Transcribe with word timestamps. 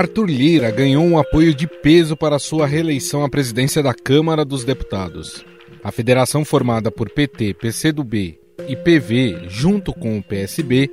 Arthur 0.00 0.30
Lira 0.30 0.70
ganhou 0.70 1.04
um 1.04 1.18
apoio 1.18 1.54
de 1.54 1.66
peso 1.66 2.16
para 2.16 2.38
sua 2.38 2.66
reeleição 2.66 3.22
à 3.22 3.28
presidência 3.28 3.82
da 3.82 3.92
Câmara 3.92 4.46
dos 4.46 4.64
Deputados. 4.64 5.44
A 5.84 5.92
federação 5.92 6.42
formada 6.42 6.90
por 6.90 7.10
PT, 7.10 7.52
PCdoB 7.52 8.38
e 8.66 8.76
PV, 8.76 9.42
junto 9.46 9.92
com 9.92 10.16
o 10.16 10.22
PSB, 10.22 10.90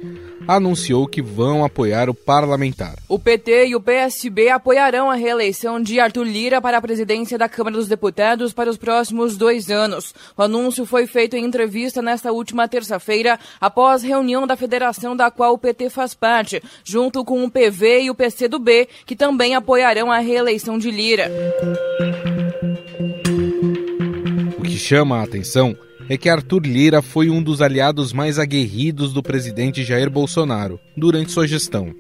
anunciou 0.47 1.05
que 1.07 1.21
vão 1.21 1.65
apoiar 1.65 2.09
o 2.09 2.13
parlamentar. 2.13 2.95
O 3.09 3.19
PT 3.19 3.67
e 3.67 3.75
o 3.75 3.81
PSB 3.81 4.49
apoiarão 4.49 5.11
a 5.11 5.15
reeleição 5.15 5.81
de 5.81 5.99
Arthur 5.99 6.23
Lira 6.23 6.61
para 6.61 6.77
a 6.77 6.81
presidência 6.81 7.37
da 7.37 7.49
Câmara 7.49 7.75
dos 7.75 7.87
Deputados 7.87 8.53
para 8.53 8.69
os 8.69 8.77
próximos 8.77 9.35
dois 9.35 9.69
anos. 9.69 10.13
O 10.37 10.41
anúncio 10.41 10.85
foi 10.85 11.05
feito 11.05 11.35
em 11.35 11.43
entrevista 11.43 12.01
nesta 12.01 12.31
última 12.31 12.67
terça-feira, 12.67 13.39
após 13.59 14.03
reunião 14.03 14.47
da 14.47 14.55
federação 14.55 15.15
da 15.15 15.29
qual 15.29 15.53
o 15.53 15.57
PT 15.57 15.89
faz 15.89 16.13
parte, 16.13 16.61
junto 16.83 17.25
com 17.25 17.43
o 17.43 17.51
PV 17.51 18.03
e 18.03 18.09
o 18.09 18.15
PCdoB, 18.15 18.87
que 19.05 19.15
também 19.15 19.55
apoiarão 19.55 20.11
a 20.11 20.19
reeleição 20.19 20.77
de 20.77 20.91
Lira. 20.91 21.29
O 24.57 24.61
que 24.63 24.77
chama 24.77 25.19
a 25.19 25.23
atenção 25.23 25.75
é 26.09 26.17
que 26.17 26.29
Arthur 26.29 26.65
Lira 26.65 27.01
foi 27.01 27.29
um 27.29 27.41
dos 27.41 27.61
aliados 27.61 28.13
mais 28.13 28.39
aguerridos 28.39 29.13
do 29.13 29.21
presidente 29.21 29.83
Jair 29.83 30.09
Bolsonaro 30.09 30.79
durante 30.95 31.31
sua 31.31 31.47
gestão. 31.47 31.93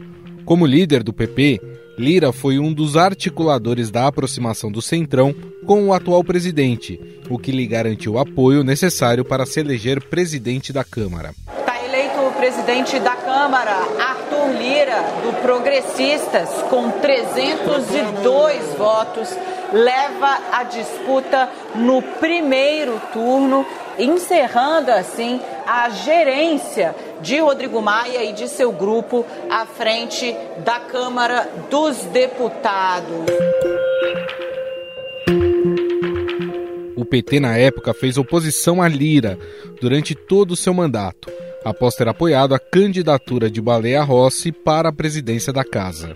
Como 0.45 0.65
líder 0.65 1.03
do 1.03 1.11
PP, 1.11 1.59
Lira 1.97 2.31
foi 2.31 2.59
um 2.59 2.71
dos 2.71 2.95
articuladores 2.95 3.91
da 3.91 4.07
aproximação 4.07 4.71
do 4.71 4.81
Centrão 4.81 5.35
com 5.65 5.87
o 5.87 5.93
atual 5.93 6.23
presidente, 6.23 6.99
o 7.29 7.37
que 7.37 7.51
lhe 7.51 7.67
garantiu 7.67 8.13
o 8.13 8.19
apoio 8.19 8.63
necessário 8.63 9.25
para 9.25 9.45
se 9.45 9.59
eleger 9.59 10.01
presidente 10.01 10.71
da 10.71 10.83
Câmara. 10.83 11.33
Está 11.59 11.83
eleito 11.83 12.19
o 12.19 12.31
presidente 12.33 12.99
da 12.99 13.15
Câmara, 13.15 13.75
Arthur 13.99 14.57
Lira, 14.57 15.01
do 15.23 15.41
Progressistas, 15.41 16.49
com 16.69 16.91
302 16.91 18.75
votos, 18.77 19.35
leva 19.73 20.39
a 20.53 20.63
disputa 20.63 21.49
no 21.75 22.01
primeiro 22.01 23.01
turno 23.11 23.65
encerrando 23.99 24.91
assim 24.91 25.39
a 25.65 25.89
gerência 25.89 26.95
de 27.21 27.39
Rodrigo 27.39 27.81
Maia 27.81 28.23
e 28.23 28.33
de 28.33 28.47
seu 28.47 28.71
grupo 28.71 29.25
à 29.49 29.65
frente 29.65 30.35
da 30.63 30.79
Câmara 30.79 31.49
dos 31.69 31.97
Deputados. 32.05 33.25
O 36.95 37.05
PT, 37.05 37.39
na 37.39 37.57
época, 37.57 37.93
fez 37.93 38.17
oposição 38.17 38.81
a 38.81 38.87
Lira 38.87 39.37
durante 39.79 40.15
todo 40.15 40.51
o 40.51 40.55
seu 40.55 40.73
mandato, 40.73 41.31
após 41.63 41.95
ter 41.95 42.07
apoiado 42.07 42.55
a 42.55 42.59
candidatura 42.59 43.49
de 43.49 43.61
Baleia 43.61 44.03
Rossi 44.03 44.51
para 44.51 44.89
a 44.89 44.93
presidência 44.93 45.53
da 45.53 45.63
casa. 45.63 46.15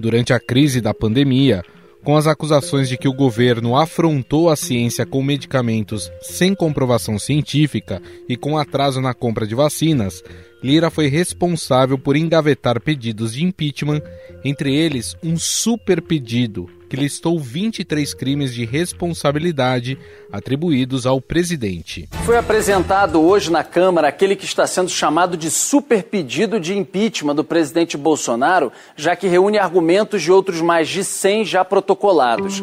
Durante 0.00 0.32
a 0.32 0.40
crise 0.40 0.80
da 0.80 0.94
pandemia, 0.94 1.62
com 2.04 2.16
as 2.16 2.26
acusações 2.26 2.88
de 2.88 2.96
que 2.96 3.08
o 3.08 3.12
governo 3.12 3.76
afrontou 3.76 4.50
a 4.50 4.56
ciência 4.56 5.06
com 5.06 5.22
medicamentos 5.22 6.10
sem 6.20 6.54
comprovação 6.54 7.18
científica 7.18 8.02
e 8.28 8.36
com 8.36 8.58
atraso 8.58 9.00
na 9.00 9.14
compra 9.14 9.46
de 9.46 9.54
vacinas, 9.54 10.22
Lira 10.62 10.90
foi 10.90 11.08
responsável 11.08 11.98
por 11.98 12.16
engavetar 12.16 12.80
pedidos 12.80 13.32
de 13.34 13.44
impeachment, 13.44 14.00
entre 14.44 14.74
eles 14.74 15.16
um 15.22 15.36
super 15.36 16.00
pedido 16.00 16.68
que 16.92 16.96
listou 16.98 17.40
23 17.40 18.12
crimes 18.12 18.52
de 18.52 18.66
responsabilidade 18.66 19.98
atribuídos 20.30 21.06
ao 21.06 21.22
presidente. 21.22 22.06
Foi 22.26 22.36
apresentado 22.36 23.18
hoje 23.18 23.50
na 23.50 23.64
Câmara 23.64 24.08
aquele 24.08 24.36
que 24.36 24.44
está 24.44 24.66
sendo 24.66 24.90
chamado 24.90 25.34
de 25.34 25.50
super 25.50 26.02
pedido 26.02 26.60
de 26.60 26.76
impeachment 26.76 27.34
do 27.34 27.42
presidente 27.42 27.96
Bolsonaro, 27.96 28.70
já 28.94 29.16
que 29.16 29.26
reúne 29.26 29.56
argumentos 29.56 30.20
de 30.20 30.30
outros 30.30 30.60
mais 30.60 30.86
de 30.86 31.02
100 31.02 31.46
já 31.46 31.64
protocolados. 31.64 32.62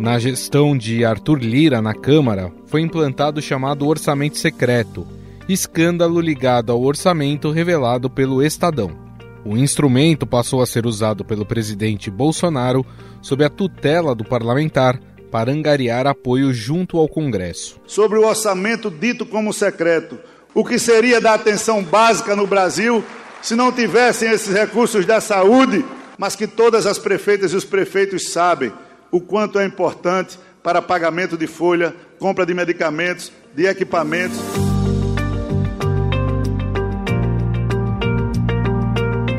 Na 0.00 0.18
gestão 0.18 0.76
de 0.76 1.04
Arthur 1.04 1.38
Lira 1.38 1.80
na 1.80 1.94
Câmara, 1.94 2.52
foi 2.66 2.80
implantado 2.80 3.38
o 3.38 3.42
chamado 3.42 3.86
orçamento 3.86 4.36
secreto, 4.36 5.06
escândalo 5.48 6.20
ligado 6.20 6.72
ao 6.72 6.82
orçamento 6.82 7.52
revelado 7.52 8.10
pelo 8.10 8.42
Estadão. 8.42 9.01
O 9.44 9.56
instrumento 9.56 10.26
passou 10.26 10.62
a 10.62 10.66
ser 10.66 10.86
usado 10.86 11.24
pelo 11.24 11.44
presidente 11.44 12.10
Bolsonaro 12.10 12.86
sob 13.20 13.44
a 13.44 13.50
tutela 13.50 14.14
do 14.14 14.24
parlamentar 14.24 15.00
para 15.30 15.50
angariar 15.50 16.06
apoio 16.06 16.52
junto 16.52 16.98
ao 16.98 17.08
Congresso. 17.08 17.80
Sobre 17.86 18.18
o 18.18 18.26
orçamento 18.26 18.90
dito 18.90 19.26
como 19.26 19.52
secreto, 19.52 20.18
o 20.54 20.64
que 20.64 20.78
seria 20.78 21.20
da 21.20 21.34
atenção 21.34 21.82
básica 21.82 22.36
no 22.36 22.46
Brasil 22.46 23.02
se 23.40 23.56
não 23.56 23.72
tivessem 23.72 24.30
esses 24.30 24.54
recursos 24.54 25.04
da 25.04 25.20
saúde, 25.20 25.84
mas 26.16 26.36
que 26.36 26.46
todas 26.46 26.86
as 26.86 26.98
prefeitas 26.98 27.52
e 27.52 27.56
os 27.56 27.64
prefeitos 27.64 28.30
sabem 28.30 28.72
o 29.10 29.20
quanto 29.20 29.58
é 29.58 29.66
importante 29.66 30.38
para 30.62 30.80
pagamento 30.80 31.36
de 31.36 31.48
folha, 31.48 31.94
compra 32.18 32.46
de 32.46 32.54
medicamentos, 32.54 33.32
de 33.54 33.66
equipamentos. 33.66 34.38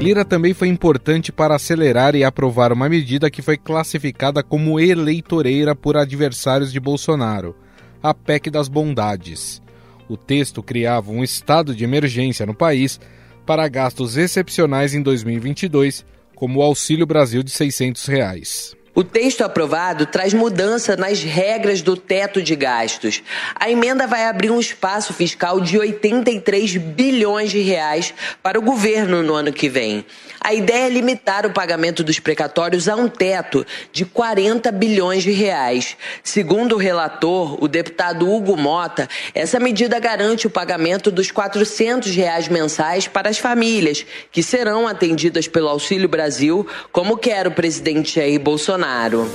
Lira 0.04 0.26
também 0.26 0.54
foi 0.54 0.68
importante 0.68 1.32
para 1.32 1.56
acelerar 1.56 2.14
e 2.14 2.26
aprovar 2.26 2.74
uma 2.74 2.90
medida 2.90 3.32
que 3.32 3.42
foi 3.42 3.56
classificada 3.56 4.44
como 4.44 4.78
eleitoreira 4.78 5.74
por 5.74 5.96
adversários 5.96 6.74
de 6.74 6.80
Bolsonaro, 6.82 7.56
a 8.02 8.14
PEC 8.14 8.50
das 8.50 8.68
Bondades. 8.68 9.62
O 10.10 10.18
texto 10.18 10.62
criava 10.62 11.10
um 11.10 11.24
estado 11.24 11.74
de 11.74 11.86
emergência 11.86 12.46
no 12.46 12.54
país 12.54 13.00
para 13.46 13.66
gastos 13.70 14.18
excepcionais 14.18 14.94
em 14.94 15.02
2022, 15.02 16.06
como 16.36 16.60
o 16.60 16.64
Auxílio 16.64 17.06
Brasil 17.06 17.42
de 17.42 17.52
600 17.52 18.06
reais. 18.06 18.76
O 18.96 19.04
texto 19.04 19.44
aprovado 19.44 20.06
traz 20.06 20.36
mudança 20.36 20.96
nas 20.96 21.24
regras 21.24 21.82
do 21.82 21.98
teto 21.98 22.44
de 22.44 22.56
gastos. 22.56 23.24
A 23.56 23.68
emenda 23.68 24.06
vai 24.06 24.26
abrir 24.28 24.52
um 24.52 24.60
espaço 24.60 25.16
fiscal 25.16 25.60
de 25.60 25.80
83 25.80 26.78
bilhões 26.78 27.50
de 27.50 27.60
reais 27.60 28.14
para 28.44 28.60
o 28.60 28.62
governo 28.62 29.24
no 29.24 29.34
ano 29.34 29.52
que 29.52 29.68
vem. 29.68 30.06
A 30.40 30.54
ideia 30.54 30.86
é 30.86 30.90
limitar 30.90 31.44
o 31.44 31.52
pagamento 31.52 32.04
dos 32.04 32.20
precatórios 32.20 32.88
a 32.88 32.96
um 32.96 33.08
teto 33.08 33.66
de 33.92 34.06
40 34.06 34.72
bilhões 34.72 35.24
de 35.24 35.32
reais. 35.32 35.98
Segundo 36.24 36.76
o 36.76 36.78
relator, 36.78 37.64
o 37.64 37.68
deputado 37.68 38.30
Hugo 38.30 38.56
Mota, 38.56 39.10
essa 39.34 39.60
medida 39.60 39.98
garante 40.00 40.46
o 40.46 40.52
pagamento 40.52 41.10
dos 41.10 41.32
400 41.32 42.14
reais 42.16 42.48
mensais 42.48 43.08
para 43.08 43.30
as 43.30 43.40
famílias, 43.40 44.06
que 44.32 44.44
serão 44.44 44.88
atendidas 44.88 45.48
pelo 45.48 45.70
Auxílio 45.70 46.10
Brasil, 46.10 46.68
como 46.92 47.18
quer 47.18 47.48
o 47.48 47.52
presidente 47.52 48.20
Jair 48.20 48.40
Bolsonaro. 48.40 48.83
Bolsonaro. 48.84 49.26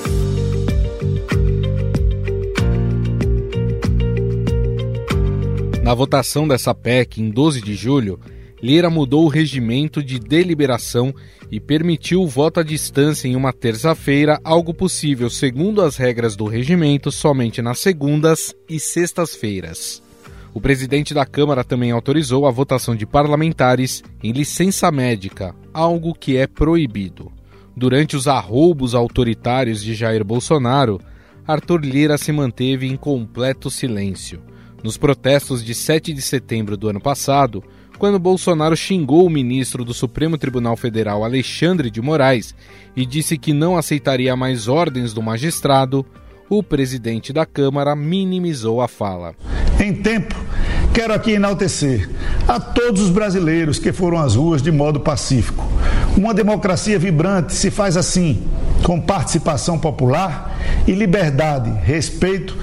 Na 5.82 5.94
votação 5.94 6.46
dessa 6.46 6.74
PEC, 6.74 7.22
em 7.22 7.30
12 7.30 7.62
de 7.62 7.74
julho, 7.74 8.20
Lira 8.62 8.90
mudou 8.90 9.24
o 9.24 9.28
regimento 9.28 10.02
de 10.02 10.18
deliberação 10.18 11.14
e 11.50 11.58
permitiu 11.58 12.22
o 12.22 12.26
voto 12.26 12.60
à 12.60 12.62
distância 12.62 13.26
em 13.26 13.34
uma 13.34 13.52
terça-feira, 13.52 14.38
algo 14.44 14.74
possível, 14.74 15.30
segundo 15.30 15.80
as 15.80 15.96
regras 15.96 16.36
do 16.36 16.44
regimento, 16.44 17.10
somente 17.10 17.62
nas 17.62 17.78
segundas 17.78 18.54
e 18.68 18.78
sextas-feiras. 18.78 20.02
O 20.52 20.60
presidente 20.60 21.14
da 21.14 21.24
Câmara 21.24 21.64
também 21.64 21.90
autorizou 21.90 22.46
a 22.46 22.50
votação 22.50 22.94
de 22.94 23.06
parlamentares 23.06 24.02
em 24.22 24.32
licença 24.32 24.90
médica, 24.90 25.54
algo 25.72 26.12
que 26.12 26.36
é 26.36 26.46
proibido. 26.46 27.37
Durante 27.78 28.16
os 28.16 28.26
arroubos 28.26 28.92
autoritários 28.92 29.80
de 29.80 29.94
Jair 29.94 30.24
Bolsonaro, 30.24 31.00
Arthur 31.46 31.84
Lira 31.84 32.18
se 32.18 32.32
manteve 32.32 32.88
em 32.88 32.96
completo 32.96 33.70
silêncio. 33.70 34.40
Nos 34.82 34.96
protestos 34.96 35.64
de 35.64 35.76
7 35.76 36.12
de 36.12 36.20
setembro 36.20 36.76
do 36.76 36.88
ano 36.88 37.00
passado, 37.00 37.62
quando 37.96 38.18
Bolsonaro 38.18 38.76
xingou 38.76 39.24
o 39.24 39.30
ministro 39.30 39.84
do 39.84 39.94
Supremo 39.94 40.36
Tribunal 40.36 40.76
Federal 40.76 41.22
Alexandre 41.22 41.88
de 41.88 42.02
Moraes 42.02 42.52
e 42.96 43.06
disse 43.06 43.38
que 43.38 43.52
não 43.52 43.76
aceitaria 43.76 44.34
mais 44.34 44.66
ordens 44.66 45.14
do 45.14 45.22
magistrado, 45.22 46.04
o 46.50 46.64
presidente 46.64 47.32
da 47.32 47.46
Câmara 47.46 47.94
minimizou 47.94 48.80
a 48.80 48.88
fala. 48.88 49.36
Em 49.78 49.94
tempo 49.94 50.34
Quero 50.98 51.14
aqui 51.14 51.30
enaltecer 51.30 52.10
a 52.48 52.58
todos 52.58 53.02
os 53.02 53.10
brasileiros 53.10 53.78
que 53.78 53.92
foram 53.92 54.18
às 54.18 54.34
ruas 54.34 54.60
de 54.60 54.72
modo 54.72 54.98
pacífico. 54.98 55.64
Uma 56.16 56.34
democracia 56.34 56.98
vibrante 56.98 57.54
se 57.54 57.70
faz 57.70 57.96
assim, 57.96 58.42
com 58.82 59.00
participação 59.00 59.78
popular 59.78 60.56
e 60.86 60.92
liberdade, 60.92 61.70
respeito 61.84 62.56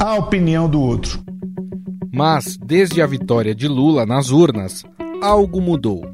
à 0.00 0.14
opinião 0.14 0.68
do 0.68 0.80
outro. 0.80 1.22
Mas, 2.12 2.56
desde 2.56 3.02
a 3.02 3.06
vitória 3.06 3.54
de 3.54 3.66
Lula 3.66 4.06
nas 4.06 4.30
urnas, 4.30 4.84
algo 5.20 5.60
mudou. 5.60 6.13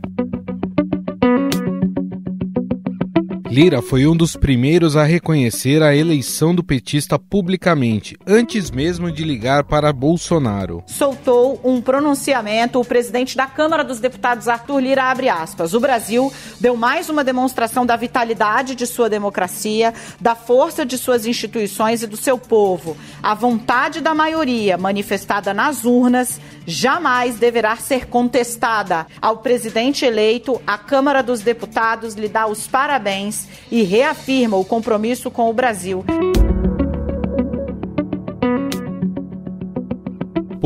Lira 3.50 3.82
foi 3.82 4.06
um 4.06 4.16
dos 4.16 4.36
primeiros 4.36 4.96
a 4.96 5.02
reconhecer 5.02 5.82
a 5.82 5.92
eleição 5.92 6.54
do 6.54 6.62
petista 6.62 7.18
publicamente, 7.18 8.16
antes 8.24 8.70
mesmo 8.70 9.10
de 9.10 9.24
ligar 9.24 9.64
para 9.64 9.92
Bolsonaro. 9.92 10.84
Soltou 10.86 11.60
um 11.64 11.80
pronunciamento, 11.80 12.80
o 12.80 12.84
presidente 12.84 13.36
da 13.36 13.48
Câmara 13.48 13.82
dos 13.82 13.98
Deputados, 13.98 14.46
Arthur 14.46 14.78
Lira, 14.78 15.02
abre 15.02 15.28
aspas. 15.28 15.74
O 15.74 15.80
Brasil 15.80 16.32
deu 16.60 16.76
mais 16.76 17.10
uma 17.10 17.24
demonstração 17.24 17.84
da 17.84 17.96
vitalidade 17.96 18.76
de 18.76 18.86
sua 18.86 19.10
democracia, 19.10 19.92
da 20.20 20.36
força 20.36 20.86
de 20.86 20.96
suas 20.96 21.26
instituições 21.26 22.04
e 22.04 22.06
do 22.06 22.16
seu 22.16 22.38
povo. 22.38 22.96
A 23.20 23.34
vontade 23.34 24.00
da 24.00 24.14
maioria, 24.14 24.78
manifestada 24.78 25.52
nas 25.52 25.84
urnas, 25.84 26.40
jamais 26.64 27.34
deverá 27.34 27.74
ser 27.74 28.06
contestada. 28.06 29.08
Ao 29.20 29.38
presidente 29.38 30.04
eleito, 30.04 30.62
a 30.64 30.78
Câmara 30.78 31.20
dos 31.20 31.40
Deputados 31.40 32.14
lhe 32.14 32.28
dá 32.28 32.46
os 32.46 32.68
parabéns 32.68 33.39
e 33.70 33.82
reafirma 33.82 34.56
o 34.56 34.64
compromisso 34.64 35.30
com 35.30 35.48
o 35.48 35.52
Brasil. 35.52 36.04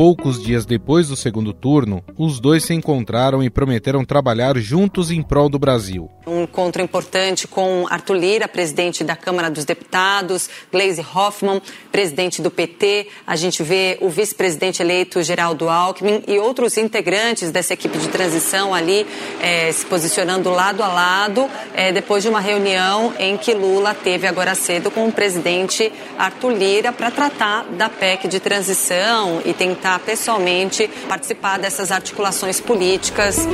Poucos 0.05 0.39
dias 0.39 0.67
depois 0.67 1.07
do 1.07 1.15
segundo 1.15 1.51
turno, 1.51 2.03
os 2.15 2.39
dois 2.39 2.63
se 2.63 2.75
encontraram 2.75 3.41
e 3.41 3.49
prometeram 3.49 4.05
trabalhar 4.05 4.55
juntos 4.59 5.09
em 5.09 5.19
prol 5.23 5.49
do 5.49 5.57
Brasil. 5.57 6.11
Um 6.27 6.43
encontro 6.43 6.79
importante 6.79 7.47
com 7.47 7.87
Arthur 7.89 8.13
Lira, 8.13 8.47
presidente 8.47 9.03
da 9.03 9.15
Câmara 9.15 9.49
dos 9.49 9.65
Deputados, 9.65 10.47
Gleisi 10.71 11.01
Hoffmann, 11.01 11.59
presidente 11.91 12.39
do 12.39 12.51
PT. 12.51 13.07
A 13.25 13.35
gente 13.35 13.63
vê 13.63 13.97
o 13.99 14.07
vice-presidente 14.07 14.79
eleito 14.79 15.23
Geraldo 15.23 15.69
Alckmin 15.69 16.21
e 16.27 16.37
outros 16.37 16.77
integrantes 16.77 17.49
dessa 17.49 17.73
equipe 17.73 17.97
de 17.97 18.07
transição 18.07 18.75
ali 18.75 19.07
é, 19.41 19.71
se 19.71 19.87
posicionando 19.87 20.51
lado 20.51 20.83
a 20.83 20.87
lado, 20.87 21.49
é, 21.73 21.91
depois 21.91 22.21
de 22.21 22.29
uma 22.29 22.39
reunião 22.39 23.11
em 23.17 23.37
que 23.37 23.55
Lula 23.55 23.95
teve 23.95 24.27
agora 24.27 24.53
cedo 24.53 24.91
com 24.91 25.07
o 25.07 25.11
presidente 25.11 25.91
Arthur 26.15 26.51
Lira 26.51 26.93
para 26.93 27.09
tratar 27.09 27.63
da 27.71 27.89
PEC 27.89 28.27
de 28.27 28.39
transição 28.39 29.41
e 29.43 29.51
tentar 29.51 29.94
pessoalmente 29.99 30.87
participar 31.07 31.59
dessas 31.59 31.91
articulações 31.91 32.59
políticas. 32.59 33.47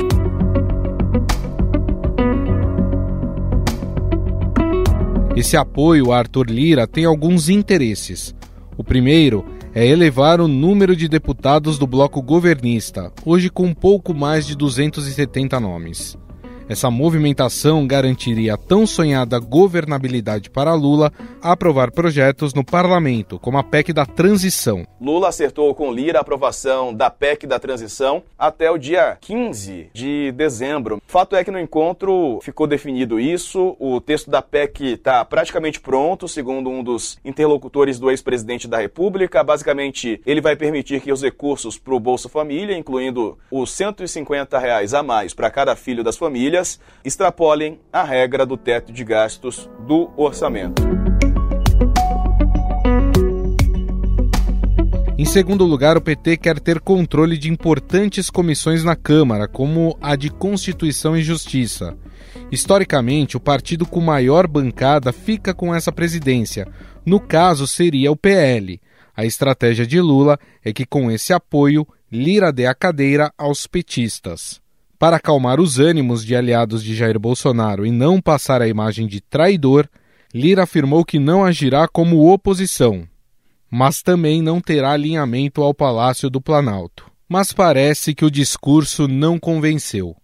Esse 5.34 5.56
apoio 5.56 6.12
a 6.12 6.18
Arthur 6.18 6.46
Lira 6.48 6.86
tem 6.86 7.04
alguns 7.04 7.48
interesses. 7.48 8.34
O 8.76 8.84
primeiro 8.84 9.44
é 9.74 9.86
elevar 9.86 10.40
o 10.40 10.48
número 10.48 10.94
de 10.94 11.08
deputados 11.08 11.78
do 11.78 11.86
bloco 11.86 12.20
governista, 12.20 13.10
hoje 13.24 13.48
com 13.48 13.72
pouco 13.72 14.12
mais 14.12 14.46
de 14.46 14.54
270 14.54 15.58
nomes. 15.58 16.18
Essa 16.72 16.90
movimentação 16.90 17.86
garantiria 17.86 18.54
a 18.54 18.56
tão 18.56 18.86
sonhada 18.86 19.38
governabilidade 19.38 20.48
para 20.48 20.72
Lula 20.72 21.12
aprovar 21.42 21.90
projetos 21.90 22.54
no 22.54 22.64
parlamento, 22.64 23.38
como 23.38 23.58
a 23.58 23.62
PEC 23.62 23.92
da 23.92 24.06
transição. 24.06 24.86
Lula 24.98 25.28
acertou 25.28 25.74
com 25.74 25.92
Lira 25.92 26.16
a 26.16 26.22
aprovação 26.22 26.94
da 26.94 27.10
PEC 27.10 27.46
da 27.46 27.58
transição 27.58 28.22
até 28.38 28.70
o 28.70 28.78
dia 28.78 29.18
15 29.20 29.90
de 29.92 30.32
dezembro. 30.32 31.02
Fato 31.06 31.36
é 31.36 31.44
que 31.44 31.50
no 31.50 31.60
encontro 31.60 32.38
ficou 32.40 32.66
definido 32.66 33.20
isso, 33.20 33.76
o 33.78 34.00
texto 34.00 34.30
da 34.30 34.40
PEC 34.40 34.94
está 34.94 35.22
praticamente 35.26 35.78
pronto, 35.78 36.26
segundo 36.26 36.70
um 36.70 36.82
dos 36.82 37.18
interlocutores 37.22 37.98
do 37.98 38.10
ex-presidente 38.10 38.66
da 38.66 38.78
República. 38.78 39.44
Basicamente, 39.44 40.22
ele 40.24 40.40
vai 40.40 40.56
permitir 40.56 41.02
que 41.02 41.12
os 41.12 41.22
recursos 41.22 41.76
para 41.76 41.94
o 41.94 42.00
Bolsa 42.00 42.30
Família, 42.30 42.74
incluindo 42.74 43.36
os 43.50 43.72
150 43.72 44.58
reais 44.58 44.94
a 44.94 45.02
mais 45.02 45.34
para 45.34 45.50
cada 45.50 45.76
filho 45.76 46.02
das 46.02 46.16
famílias, 46.16 46.61
famílias 46.62 46.80
extrapolem 47.04 47.80
a 47.92 48.04
regra 48.04 48.46
do 48.46 48.56
teto 48.56 48.92
de 48.92 49.04
gastos 49.04 49.68
do 49.86 50.10
orçamento. 50.16 50.82
Em 55.18 55.24
segundo 55.24 55.64
lugar, 55.64 55.96
o 55.96 56.00
PT 56.00 56.36
quer 56.36 56.58
ter 56.58 56.80
controle 56.80 57.36
de 57.36 57.50
importantes 57.50 58.30
comissões 58.30 58.82
na 58.82 58.96
Câmara, 58.96 59.46
como 59.46 59.96
a 60.00 60.16
de 60.16 60.30
Constituição 60.30 61.16
e 61.16 61.22
Justiça. 61.22 61.96
Historicamente, 62.50 63.36
o 63.36 63.40
partido 63.40 63.86
com 63.86 64.00
maior 64.00 64.46
bancada 64.46 65.12
fica 65.12 65.54
com 65.54 65.74
essa 65.74 65.92
presidência. 65.92 66.66
No 67.04 67.20
caso, 67.20 67.66
seria 67.66 68.10
o 68.10 68.16
PL. 68.16 68.80
A 69.14 69.24
estratégia 69.24 69.86
de 69.86 70.00
Lula 70.00 70.38
é 70.64 70.72
que, 70.72 70.86
com 70.86 71.10
esse 71.10 71.32
apoio, 71.32 71.86
Lira 72.10 72.52
dê 72.52 72.66
a 72.66 72.74
cadeira 72.74 73.32
aos 73.38 73.66
petistas. 73.66 74.61
Para 75.02 75.16
acalmar 75.16 75.60
os 75.60 75.80
ânimos 75.80 76.24
de 76.24 76.36
aliados 76.36 76.80
de 76.80 76.94
Jair 76.94 77.18
Bolsonaro 77.18 77.84
e 77.84 77.90
não 77.90 78.20
passar 78.20 78.62
a 78.62 78.68
imagem 78.68 79.08
de 79.08 79.20
traidor, 79.20 79.88
Lira 80.32 80.62
afirmou 80.62 81.04
que 81.04 81.18
não 81.18 81.44
agirá 81.44 81.88
como 81.88 82.32
oposição, 82.32 83.02
mas 83.68 84.00
também 84.00 84.40
não 84.40 84.60
terá 84.60 84.92
alinhamento 84.92 85.60
ao 85.60 85.74
Palácio 85.74 86.30
do 86.30 86.40
Planalto. 86.40 87.10
Mas 87.28 87.52
parece 87.52 88.14
que 88.14 88.24
o 88.24 88.30
discurso 88.30 89.08
não 89.08 89.40
convenceu. 89.40 90.14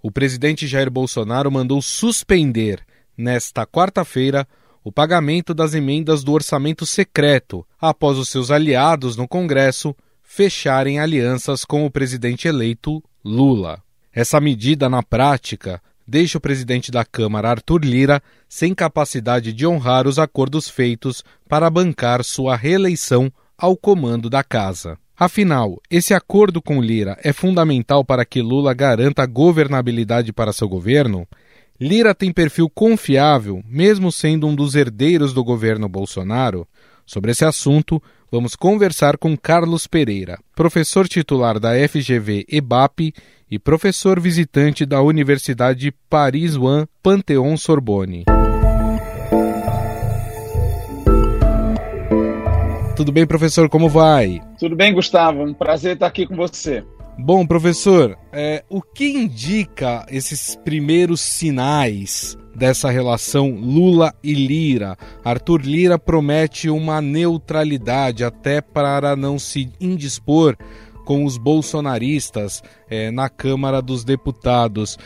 O 0.00 0.12
presidente 0.12 0.64
Jair 0.64 0.92
Bolsonaro 0.92 1.50
mandou 1.50 1.82
suspender, 1.82 2.86
nesta 3.18 3.66
quarta-feira, 3.66 4.46
o 4.84 4.92
pagamento 4.92 5.52
das 5.52 5.74
emendas 5.74 6.22
do 6.22 6.30
orçamento 6.30 6.86
secreto, 6.86 7.66
após 7.80 8.16
os 8.16 8.28
seus 8.28 8.52
aliados 8.52 9.16
no 9.16 9.26
Congresso 9.26 9.92
fecharem 10.22 11.00
alianças 11.00 11.64
com 11.64 11.84
o 11.84 11.90
presidente 11.90 12.46
eleito 12.46 13.02
Lula. 13.24 13.82
Essa 14.12 14.40
medida, 14.40 14.88
na 14.88 15.02
prática, 15.02 15.80
deixa 16.06 16.38
o 16.38 16.40
presidente 16.40 16.90
da 16.90 17.04
Câmara, 17.04 17.50
Arthur 17.50 17.84
Lira, 17.84 18.20
sem 18.48 18.74
capacidade 18.74 19.52
de 19.52 19.66
honrar 19.66 20.08
os 20.08 20.18
acordos 20.18 20.68
feitos 20.68 21.22
para 21.48 21.70
bancar 21.70 22.24
sua 22.24 22.56
reeleição 22.56 23.32
ao 23.56 23.76
comando 23.76 24.28
da 24.28 24.42
casa. 24.42 24.98
Afinal, 25.16 25.78
esse 25.90 26.14
acordo 26.14 26.60
com 26.60 26.80
Lira 26.80 27.16
é 27.22 27.32
fundamental 27.32 28.04
para 28.04 28.24
que 28.24 28.40
Lula 28.40 28.74
garanta 28.74 29.24
governabilidade 29.26 30.32
para 30.32 30.52
seu 30.52 30.68
governo? 30.68 31.28
Lira 31.78 32.14
tem 32.14 32.32
perfil 32.32 32.68
confiável, 32.68 33.62
mesmo 33.66 34.10
sendo 34.10 34.46
um 34.46 34.54
dos 34.54 34.74
herdeiros 34.74 35.32
do 35.32 35.44
governo 35.44 35.88
Bolsonaro? 35.88 36.66
Sobre 37.06 37.32
esse 37.32 37.44
assunto, 37.44 38.02
vamos 38.30 38.56
conversar 38.56 39.18
com 39.18 39.36
Carlos 39.36 39.86
Pereira, 39.86 40.38
professor 40.54 41.06
titular 41.06 41.60
da 41.60 41.72
FGV 41.88 42.46
EBAP 42.48 43.12
e 43.50 43.58
professor 43.58 44.20
visitante 44.20 44.86
da 44.86 45.02
Universidade 45.02 45.92
Paris 46.08 46.56
One 46.56 46.86
Pantheon 47.02 47.56
Sorbonne. 47.56 48.24
Tudo 52.94 53.10
bem, 53.10 53.26
professor? 53.26 53.68
Como 53.68 53.88
vai? 53.88 54.40
Tudo 54.58 54.76
bem, 54.76 54.92
Gustavo. 54.92 55.42
Um 55.42 55.54
prazer 55.54 55.94
estar 55.94 56.06
aqui 56.06 56.26
com 56.26 56.36
você. 56.36 56.84
Bom, 57.18 57.46
professor, 57.46 58.16
é, 58.32 58.62
o 58.68 58.80
que 58.80 59.08
indica 59.10 60.06
esses 60.10 60.54
primeiros 60.54 61.20
sinais 61.20 62.36
dessa 62.54 62.90
relação 62.90 63.50
Lula 63.50 64.14
e 64.22 64.32
Lira? 64.32 64.96
Arthur 65.24 65.62
Lira 65.62 65.98
promete 65.98 66.70
uma 66.70 67.00
neutralidade 67.00 68.22
até 68.22 68.60
para 68.60 69.16
não 69.16 69.38
se 69.38 69.70
indispor 69.80 70.56
com 71.10 71.24
os 71.24 71.36
bolsonaristas 71.36 72.62
é, 72.88 73.10
na 73.10 73.28
Câmara 73.28 73.82
dos 73.82 74.04
Deputados. 74.04 74.96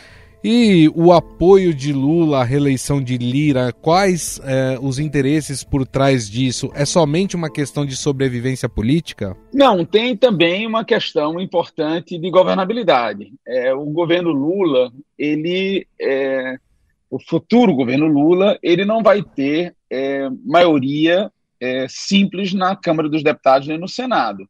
E 0.43 0.87
o 0.93 1.11
apoio 1.11 1.73
de 1.73 1.91
Lula 1.91 2.41
à 2.41 2.43
reeleição 2.43 3.01
de 3.01 3.17
Lira, 3.17 3.73
quais 3.73 4.39
é, 4.43 4.77
os 4.79 4.99
interesses 4.99 5.63
por 5.63 5.87
trás 5.87 6.29
disso? 6.29 6.69
É 6.75 6.85
somente 6.85 7.35
uma 7.35 7.51
questão 7.51 7.87
de 7.87 7.95
sobrevivência 7.95 8.69
política? 8.69 9.35
Não, 9.51 9.83
tem 9.83 10.15
também 10.15 10.67
uma 10.67 10.85
questão 10.85 11.41
importante 11.41 12.19
de 12.19 12.29
governabilidade. 12.29 13.33
É, 13.43 13.73
o 13.73 13.85
governo 13.85 14.29
Lula, 14.29 14.91
ele, 15.17 15.87
é, 15.99 16.55
o 17.09 17.17
futuro 17.19 17.73
governo 17.73 18.05
Lula, 18.05 18.59
ele 18.61 18.85
não 18.85 19.01
vai 19.01 19.23
ter 19.23 19.73
é, 19.89 20.29
maioria 20.45 21.31
é, 21.59 21.87
simples 21.89 22.53
na 22.53 22.75
Câmara 22.75 23.09
dos 23.09 23.23
Deputados 23.23 23.67
nem 23.67 23.79
no 23.79 23.87
Senado 23.87 24.47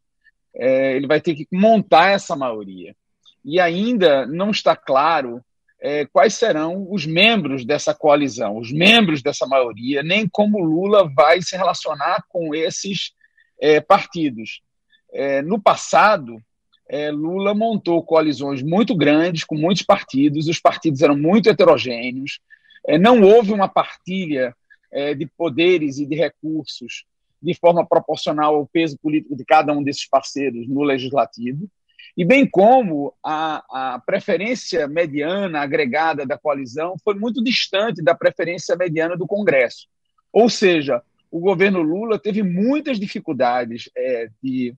é, 0.56 0.96
ele 0.96 1.08
vai 1.08 1.20
ter 1.20 1.36
que 1.36 1.48
montar 1.52 2.12
essa 2.12 2.36
maioria. 2.36 2.96
E 3.44 3.60
ainda 3.60 4.26
não 4.26 4.50
está 4.50 4.76
claro 4.76 5.42
é, 5.82 6.06
quais 6.06 6.34
serão 6.34 6.88
os 6.90 7.06
membros 7.06 7.66
dessa 7.66 7.94
coalizão, 7.94 8.58
os 8.58 8.72
membros 8.72 9.22
dessa 9.22 9.46
maioria, 9.46 10.02
nem 10.02 10.28
como 10.28 10.64
Lula 10.64 11.08
vai 11.14 11.42
se 11.42 11.56
relacionar 11.56 12.24
com 12.30 12.56
esses 12.56 13.12
é, 13.62 13.80
partidos. 13.80 14.62
É, 15.14 15.42
no 15.42 15.62
passado, 15.62 16.42
é, 16.90 17.12
Lula 17.12 17.54
montou 17.54 18.04
coalizões 18.04 18.64
muito 18.64 18.96
grandes 18.96 19.44
com 19.44 19.56
muitos 19.56 19.84
partidos, 19.84 20.48
os 20.48 20.60
partidos 20.60 21.02
eram 21.02 21.18
muito 21.18 21.50
heterogêneos, 21.50 22.40
é, 22.88 22.98
não 22.98 23.22
houve 23.22 23.52
uma 23.52 23.68
partilha 23.68 24.56
de 25.18 25.26
poderes 25.26 25.98
e 25.98 26.06
de 26.06 26.16
recursos 26.16 27.04
de 27.46 27.54
forma 27.54 27.86
proporcional 27.86 28.56
ao 28.56 28.66
peso 28.66 28.98
político 28.98 29.36
de 29.36 29.46
cada 29.46 29.72
um 29.72 29.84
desses 29.84 30.08
parceiros 30.10 30.68
no 30.68 30.82
legislativo. 30.82 31.70
e 32.18 32.26
bem 32.26 32.50
como 32.50 33.14
a, 33.24 33.94
a 33.96 34.00
preferência 34.00 34.88
mediana 34.88 35.60
agregada 35.62 36.26
da 36.26 36.38
coalizão 36.38 36.96
foi 37.04 37.14
muito 37.14 37.44
distante 37.44 38.02
da 38.02 38.16
preferência 38.16 38.76
mediana 38.76 39.16
do 39.16 39.28
Congresso. 39.28 39.88
Ou 40.32 40.50
seja, 40.50 41.04
o 41.30 41.40
governo 41.40 41.82
Lula 41.82 42.18
teve 42.18 42.42
muitas 42.42 43.00
dificuldades 43.00 43.90
é, 43.96 44.30
de 44.42 44.74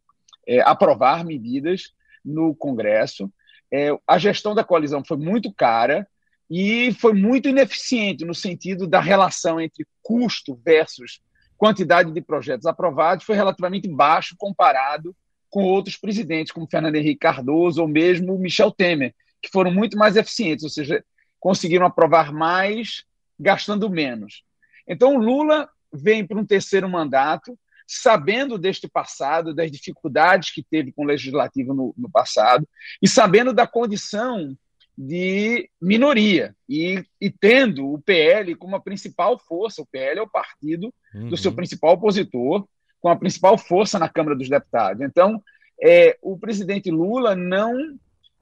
é, 0.48 0.60
aprovar 0.62 1.24
medidas 1.24 1.94
no 2.26 2.56
Congresso. 2.56 3.32
É, 3.72 3.90
a 4.06 4.18
gestão 4.18 4.56
da 4.56 4.64
coalizão 4.64 5.04
foi 5.06 5.18
muito 5.18 5.54
cara 5.54 6.08
e 6.50 6.92
foi 6.94 7.14
muito 7.14 7.48
ineficiente 7.48 8.26
no 8.26 8.34
sentido 8.34 8.88
da 8.88 9.00
relação 9.00 9.60
entre 9.60 9.86
custo 10.02 10.60
versus 10.66 11.22
quantidade 11.58 12.12
de 12.12 12.22
projetos 12.22 12.66
aprovados, 12.66 13.26
foi 13.26 13.36
relativamente 13.36 13.88
baixo 13.88 14.36
comparado 14.38 15.16
com 15.50 15.64
outros 15.64 15.98
presidentes, 15.98 16.52
como 16.52 16.68
Fernando 16.70 16.96
Henrique 16.96 17.20
Cardoso 17.20 17.82
ou 17.82 17.88
mesmo 17.88 18.38
Michel 18.38 18.72
Temer, 18.72 19.14
que 19.42 19.50
foram 19.50 19.72
muito 19.72 19.98
mais 19.98 20.16
eficientes, 20.16 20.64
ou 20.64 20.70
seja, 20.70 21.04
conseguiram 21.40 21.86
aprovar 21.86 22.34
mais 22.34 23.04
gastando 23.40 23.90
menos. 23.90 24.44
Então, 24.88 25.16
o 25.16 25.20
Lula 25.20 25.70
vem 25.92 26.26
para 26.26 26.38
um 26.38 26.46
terceiro 26.46 26.90
mandato, 26.90 27.58
sabendo 27.86 28.58
deste 28.58 28.88
passado, 28.88 29.54
das 29.54 29.72
dificuldades 29.72 30.52
que 30.52 30.64
teve 30.64 30.92
com 30.92 31.04
o 31.04 31.08
legislativo 31.08 31.74
no, 31.74 31.94
no 31.98 32.10
passado, 32.10 32.68
e 33.02 33.08
sabendo 33.08 33.54
da 33.54 33.66
condição 33.66 34.58
de 34.98 35.70
minoria, 35.80 36.56
e, 36.68 37.04
e, 37.22 37.30
tendo 37.30 37.94
o 37.94 38.02
PL 38.02 38.56
como 38.56 38.76
a 38.76 38.82
principal 38.82 39.38
força, 39.38 39.82
o 39.82 39.86
PL 39.86 40.20
é 40.20 40.24
o 40.24 40.30
partido 40.30 40.92
uhum. 41.14 41.30
do 41.30 41.38
seu 41.38 41.52
principal 41.52 41.94
opositor, 41.94 42.68
com 43.00 43.10
a 43.10 43.16
principal 43.16 43.58
força 43.60 44.00
na 44.00 44.10
Câmara 44.10 44.36
dos 44.36 44.50
Deputados. 44.50 45.04
Então, 45.04 45.42
é, 45.80 46.18
o 46.22 46.38
presidente 46.40 46.90
Lula 46.90 47.36
não 47.36 47.76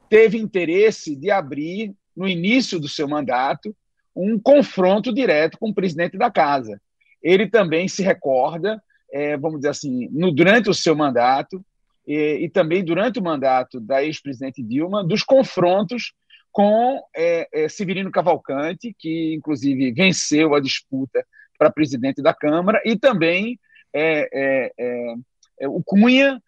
teve 0.09 0.38
interesse 0.38 1.13
de 1.13 1.29
abrir, 1.29 1.93
no 2.15 2.27
início 2.27 2.79
do 2.79 2.88
seu 2.88 3.05
mandato, 3.05 3.75
um 4.15 4.39
confronto 4.39 5.13
direto 5.13 5.57
com 5.57 5.69
o 5.69 5.75
presidente 5.75 6.17
da 6.17 6.31
casa. 6.31 6.79
Ele 7.21 7.50
também 7.50 7.89
se 7.89 8.01
recorda, 8.01 8.81
é, 9.12 9.35
vamos 9.35 9.57
dizer 9.57 9.69
assim, 9.69 10.07
no, 10.13 10.31
durante 10.31 10.69
o 10.69 10.74
seu 10.74 10.95
mandato, 10.95 11.62
e, 12.07 12.45
e 12.45 12.50
também 12.50 12.83
durante 12.83 13.19
o 13.19 13.24
mandato 13.24 13.81
da 13.81 14.01
ex-presidente 14.01 14.63
Dilma, 14.63 15.03
dos 15.03 15.24
confrontos 15.24 16.13
com 16.55 17.03
é, 17.13 17.50
é, 17.51 17.67
Severino 17.67 18.09
Cavalcante, 18.09 18.95
que 18.97 19.33
inclusive 19.33 19.91
venceu 19.91 20.55
a 20.55 20.62
disputa 20.62 21.27
para 21.57 21.69
presidente 21.69 22.21
da 22.21 22.33
Câmara, 22.33 22.81
e 22.85 22.97
também 22.97 23.59
é, 23.93 24.29
é, 24.31 24.71
é, 24.79 25.15
é, 25.59 25.67
o 25.67 25.83
Cunha, 25.83 26.41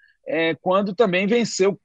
quando 0.61 0.95
também 0.95 1.27
venceu 1.27 1.79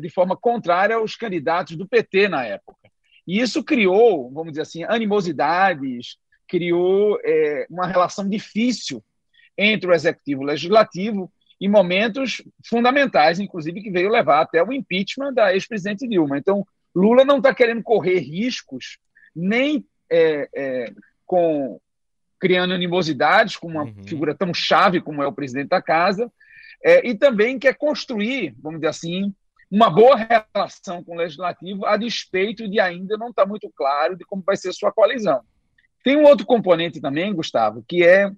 de 0.00 0.10
forma 0.10 0.36
contrária 0.36 0.96
aos 0.96 1.14
candidatos 1.14 1.76
do 1.76 1.86
PT 1.86 2.28
na 2.28 2.44
época. 2.44 2.90
E 3.26 3.38
isso 3.38 3.62
criou, 3.62 4.30
vamos 4.30 4.52
dizer 4.52 4.62
assim, 4.62 4.84
animosidades, 4.84 6.18
criou 6.46 7.18
uma 7.70 7.86
relação 7.86 8.28
difícil 8.28 9.02
entre 9.56 9.90
o 9.90 9.94
executivo 9.94 10.42
e 10.42 10.44
o 10.44 10.48
legislativo 10.48 11.32
em 11.58 11.68
momentos 11.68 12.42
fundamentais, 12.66 13.40
inclusive 13.40 13.82
que 13.82 13.90
veio 13.90 14.10
levar 14.10 14.42
até 14.42 14.62
o 14.62 14.72
impeachment 14.72 15.32
da 15.32 15.54
ex-presidente 15.54 16.06
Dilma. 16.06 16.36
Então, 16.36 16.66
Lula 16.94 17.24
não 17.24 17.38
está 17.38 17.54
querendo 17.54 17.82
correr 17.82 18.18
riscos 18.18 18.98
nem 19.34 19.86
é, 20.10 20.48
é, 20.54 20.92
com 21.26 21.80
criando 22.38 22.72
animosidades 22.72 23.56
com 23.56 23.66
uma 23.66 23.84
uhum. 23.84 24.04
figura 24.04 24.34
tão 24.34 24.54
chave 24.54 25.00
como 25.00 25.22
é 25.22 25.26
o 25.26 25.32
presidente 25.32 25.68
da 25.68 25.82
casa, 25.82 26.30
é, 26.84 27.06
e 27.08 27.14
também 27.14 27.58
quer 27.58 27.74
construir, 27.74 28.54
vamos 28.62 28.80
dizer 28.80 28.90
assim, 28.90 29.34
uma 29.70 29.90
boa 29.90 30.16
relação 30.16 31.02
com 31.02 31.14
o 31.14 31.18
legislativo, 31.18 31.84
a 31.84 31.96
despeito 31.96 32.68
de 32.68 32.80
ainda 32.80 33.16
não 33.16 33.30
estar 33.30 33.42
tá 33.42 33.48
muito 33.48 33.70
claro 33.74 34.16
de 34.16 34.24
como 34.24 34.42
vai 34.42 34.56
ser 34.56 34.72
sua 34.72 34.92
coalizão. 34.92 35.42
Tem 36.02 36.16
um 36.16 36.24
outro 36.24 36.46
componente 36.46 37.00
também, 37.00 37.34
Gustavo, 37.34 37.84
que 37.86 38.04
é 38.04 38.30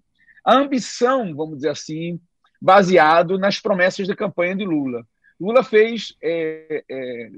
a 0.45 0.55
ambição, 0.55 1.35
vamos 1.35 1.57
dizer 1.57 1.69
assim, 1.69 2.19
baseado 2.61 3.39
nas 3.39 3.61
promessas 3.61 4.07
de 4.07 4.17
campanha 4.17 4.57
de 4.57 4.65
Lula. 4.65 5.07
Lula 5.39 5.63
fez, 5.63 6.17
é, 6.23 6.83
é, 6.91 7.31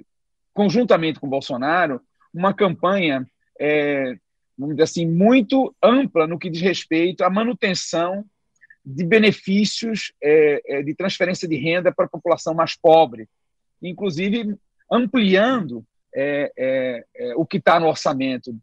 conjuntamente 0.53 1.21
com 1.21 1.29
Bolsonaro, 1.29 2.01
uma 2.33 2.55
campanha 2.55 3.27
é, 3.61 4.17
vamos 4.57 4.77
dizer 4.77 4.85
assim, 4.85 5.07
muito 5.07 5.75
ampla 5.83 6.27
no 6.27 6.39
que 6.39 6.51
diz 6.51 6.61
respeito 6.61 7.23
à 7.23 7.31
manutenção 7.31 8.25
de 8.85 9.05
benefícios 9.05 10.13
é, 10.23 10.79
é, 10.79 10.83
de 10.83 10.95
transferência 10.95 11.49
de 11.49 11.57
renda 11.57 11.93
para 11.93 12.07
a 12.07 12.09
população 12.09 12.55
mais 12.55 12.77
pobre, 12.77 13.29
inclusive 13.81 14.57
ampliando 14.91 15.85
é, 16.15 16.53
é, 16.57 17.05
é 17.15 17.35
o 17.37 17.47
que 17.47 17.57
está 17.57 17.81
no 17.81 17.87
orçamento, 17.87 18.55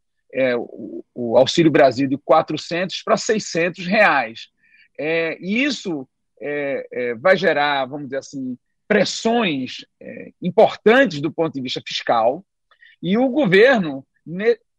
o, 0.58 1.04
o, 1.16 1.38
Auxílio 1.38 1.72
Brasil 1.72 2.08
de 2.08 2.16
400 2.18 3.02
para 3.02 3.18
600 3.18 3.88
reais. 3.88 4.50
e 5.00 5.64
isso 5.64 6.08
vai 7.20 7.36
gerar, 7.36 7.86
vamos 7.88 8.06
dizer 8.06 8.18
assim, 8.18 8.56
pressões 8.90 9.86
importantes 10.42 11.22
do 11.22 11.32
ponto 11.32 11.54
de 11.54 11.62
vista 11.62 11.80
fiscal, 11.88 12.44
e 13.02 13.20
o 13.20 13.30
governo 13.30 14.04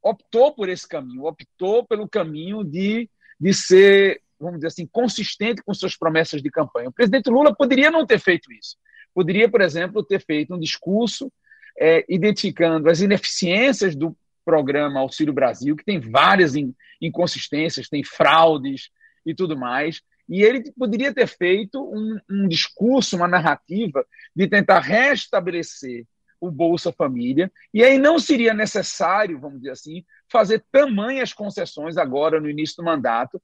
optou 0.03 0.53
por 0.53 0.69
esse 0.69 0.87
caminho, 0.87 1.27
optou 1.27 1.87
pelo 1.87 2.09
caminho 2.09 2.65
de, 2.65 3.09
de 3.39 3.55
ser, 3.55 4.21
vamos 4.39 4.57
dizer 4.57 4.67
assim, 4.67 4.87
consistente 4.87 5.63
com 5.63 5.73
suas 5.73 5.97
promessas 5.97 6.43
de 6.43 6.51
campanha. 6.51 6.89
O 6.89 6.93
presidente 6.93 7.31
Lula 7.31 7.55
poderia 7.55 7.89
não 7.89 8.05
ter 8.05 8.19
feito 8.19 8.53
isso. 8.53 8.77
Poderia, 9.15 9.49
por 9.49 9.61
exemplo, 9.61 10.03
ter 10.03 10.21
feito 10.21 10.55
um 10.55 10.59
discurso 10.59 11.33
é, 11.79 12.05
identificando 12.09 12.91
as 12.91 13.01
ineficiências 13.01 13.95
do 13.95 14.17
programa 14.45 15.01
Auxílio 15.01 15.33
Brasil, 15.33 15.77
que 15.77 15.85
tem 15.85 16.01
várias 16.01 16.55
inconsistências, 17.01 17.89
tem 17.89 18.03
fraudes 18.03 18.91
e 19.25 19.35
tudo 19.35 19.57
mais. 19.57 20.03
E 20.31 20.43
ele 20.43 20.71
poderia 20.79 21.13
ter 21.13 21.27
feito 21.27 21.83
um, 21.83 22.17
um 22.31 22.49
discurso, 22.49 23.17
uma 23.17 23.27
narrativa 23.27 24.07
de 24.35 24.47
tentar 24.47 24.79
restabelecer 24.79 26.07
o 26.41 26.51
Bolsa 26.51 26.91
Família, 26.91 27.53
e 27.75 27.85
aí 27.85 27.99
não 27.99 28.19
seria 28.19 28.55
necessário, 28.55 29.39
vamos 29.39 29.59
dizer 29.59 29.73
assim, 29.73 30.05
fazer 30.31 30.65
tamanhas 30.73 31.35
concessões 31.35 31.99
agora 31.99 32.41
no 32.41 32.49
início 32.49 32.77
do 32.77 32.85
mandato 32.85 33.43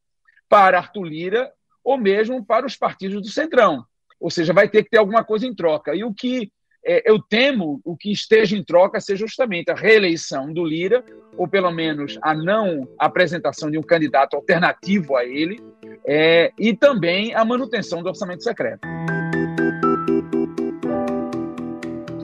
para 0.49 0.79
Arthur 0.79 1.05
Lira 1.05 1.53
ou 1.85 1.99
mesmo 1.99 2.43
para 2.45 2.65
os 2.65 2.77
partidos 2.77 3.21
do 3.21 3.29
Centrão. 3.29 3.85
Ou 4.19 4.31
seja, 4.31 4.53
vai 4.53 4.69
ter 4.69 4.83
que 4.83 4.91
ter 4.91 4.99
alguma 4.99 5.23
coisa 5.23 5.47
em 5.47 5.55
troca. 5.55 5.95
E 5.95 6.03
o 6.03 6.15
que 6.15 6.51
eu 7.05 7.21
temo, 7.21 7.81
o 7.85 7.97
que 7.97 8.13
esteja 8.13 8.57
em 8.57 8.63
troca 8.63 9.01
seja 9.01 9.27
justamente 9.27 9.71
a 9.71 9.75
reeleição 9.75 10.53
do 10.53 10.65
Lira, 10.65 11.05
ou 11.37 11.49
pelo 11.49 11.71
menos 11.71 12.19
a 12.23 12.33
não 12.33 12.89
apresentação 12.99 13.71
de 13.71 13.77
um 13.77 13.83
candidato 13.83 14.37
alternativo 14.37 15.17
a 15.17 15.25
ele, 15.25 15.61
é, 16.07 16.53
e 16.59 16.73
também 16.75 17.35
a 17.35 17.45
manutenção 17.45 18.03
do 18.03 18.09
orçamento 18.09 18.45
secreto. 18.45 18.87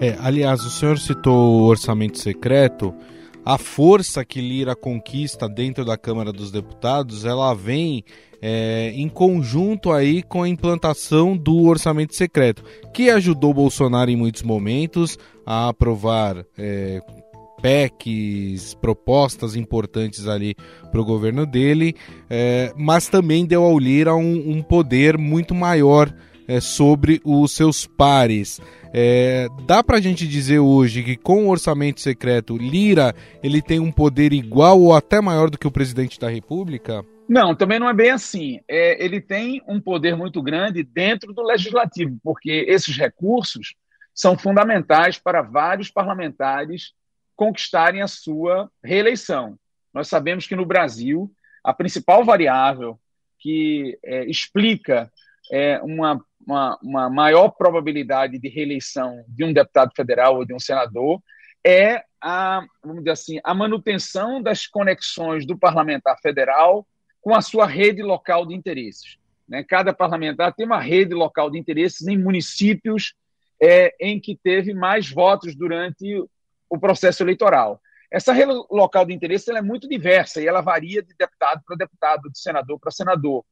É, 0.01 0.17
aliás, 0.21 0.65
o 0.65 0.71
senhor 0.71 0.99
citou 0.99 1.61
o 1.61 1.65
orçamento 1.65 2.19
secreto. 2.19 2.95
A 3.45 3.59
força 3.59 4.25
que 4.25 4.41
Lira 4.41 4.77
conquista 4.77 5.49
dentro 5.49 5.85
da 5.85 5.97
Câmara 5.99 6.33
dos 6.33 6.53
Deputados, 6.53 7.25
ela 7.25 7.53
vem 7.55 8.05
é, 8.41 8.93
em 8.95 9.09
conjunto 9.09 9.91
aí 9.91 10.23
com 10.23 10.43
a 10.43 10.49
implantação 10.49 11.37
do 11.37 11.65
orçamento 11.65 12.15
secreto, 12.15 12.63
que 12.95 13.11
ajudou 13.11 13.53
Bolsonaro 13.53 14.11
em 14.11 14.17
muitos 14.17 14.43
momentos 14.43 15.19
a 15.45 15.69
aprovar 15.69 16.45
é, 16.57 17.01
PECs, 17.61 18.75
propostas 18.75 19.57
importantes 19.57 20.29
ali 20.29 20.55
para 20.91 21.01
o 21.01 21.05
governo 21.05 21.45
dele, 21.45 21.95
é, 22.31 22.73
mas 22.77 23.09
também 23.09 23.45
deu 23.45 23.65
ao 23.65 23.79
Lira 23.79 24.15
um, 24.15 24.51
um 24.51 24.63
poder 24.63 25.19
muito 25.19 25.53
maior 25.55 26.13
é, 26.53 26.61
sobre 26.61 27.21
os 27.25 27.53
seus 27.53 27.87
pares. 27.87 28.61
É, 28.93 29.49
dá 29.67 29.83
para 29.83 29.97
a 29.97 30.01
gente 30.01 30.29
dizer 30.29 30.59
hoje 30.59 31.03
que 31.03 31.17
com 31.17 31.47
o 31.47 31.49
orçamento 31.49 32.01
secreto, 32.01 32.59
Lira 32.59 33.15
ele 33.43 33.63
tem 33.63 33.81
um 33.81 33.91
poder 33.91 34.35
igual 34.35 34.79
ou 34.79 34.95
até 34.95 35.21
maior 35.21 35.49
do 35.49 35.57
que 35.57 35.67
o 35.67 35.71
presidente 35.71 36.21
da 36.21 36.29
República? 36.29 37.03
Não, 37.27 37.55
também 37.55 37.79
não 37.79 37.89
é 37.89 37.95
bem 37.95 38.11
assim. 38.11 38.61
É, 38.69 39.03
ele 39.03 39.19
tem 39.19 39.63
um 39.67 39.81
poder 39.81 40.15
muito 40.15 40.43
grande 40.43 40.83
dentro 40.83 41.33
do 41.33 41.43
legislativo, 41.43 42.19
porque 42.23 42.67
esses 42.69 42.95
recursos 42.95 43.75
são 44.15 44.37
fundamentais 44.37 45.19
para 45.19 45.41
vários 45.41 45.91
parlamentares 45.91 46.93
conquistarem 47.35 48.03
a 48.03 48.07
sua 48.07 48.71
reeleição. 48.85 49.57
Nós 49.95 50.09
sabemos 50.09 50.47
que 50.47 50.55
no 50.55 50.67
Brasil 50.67 51.33
a 51.65 51.73
principal 51.73 52.25
variável 52.25 52.99
que 53.39 53.99
é, 54.05 54.25
explica 54.27 55.11
é, 55.51 55.81
uma 55.83 56.23
uma, 56.47 56.79
uma 56.83 57.11
maior 57.11 57.51
probabilidade 57.51 58.39
de 58.39 58.49
reeleição 58.49 59.25
de 59.29 59.45
um 59.45 59.53
deputado 59.53 59.93
federal 59.95 60.37
ou 60.37 60.45
de 60.45 60.55
um 60.55 60.59
senador 60.59 61.23
é 61.65 62.05
a, 62.21 62.65
vamos 62.83 62.99
dizer 62.99 63.11
assim, 63.11 63.41
a 63.43 63.55
manutenção 63.55 64.43
das 64.43 64.67
conexões 64.67 65.47
do 65.47 65.57
parlamentar 65.57 66.19
federal 66.21 66.87
com 67.21 67.35
a 67.35 67.41
sua 67.41 67.67
rede 67.67 68.03
local 68.03 68.47
de 68.47 68.55
interesses. 68.55 69.17
Né? 69.49 69.63
Cada 69.63 69.93
parlamentar 69.93 70.53
tem 70.53 70.67
uma 70.67 70.81
rede 70.81 71.15
local 71.15 71.51
de 71.51 71.59
interesses 71.59 72.07
em 72.07 72.19
municípios 72.19 73.15
é, 73.61 73.95
em 74.01 74.21
que 74.21 74.37
teve 74.37 74.75
mais 74.75 75.09
votos 75.09 75.55
durante 75.55 76.25
o 76.69 76.79
processo 76.79 77.23
eleitoral. 77.23 77.81
Essa 78.11 78.33
rede 78.33 78.53
local 78.71 79.07
de 79.07 79.15
interesse 79.15 79.51
é 79.51 79.63
muito 79.63 79.89
diversa 79.89 80.41
e 80.41 80.47
ela 80.47 80.61
varia 80.61 81.03
de 81.03 81.15
deputado 81.17 81.63
para 81.65 81.77
deputado, 81.77 82.31
de 82.31 82.39
senador 82.39 82.79
para 82.79 82.91
senador. 82.91 83.45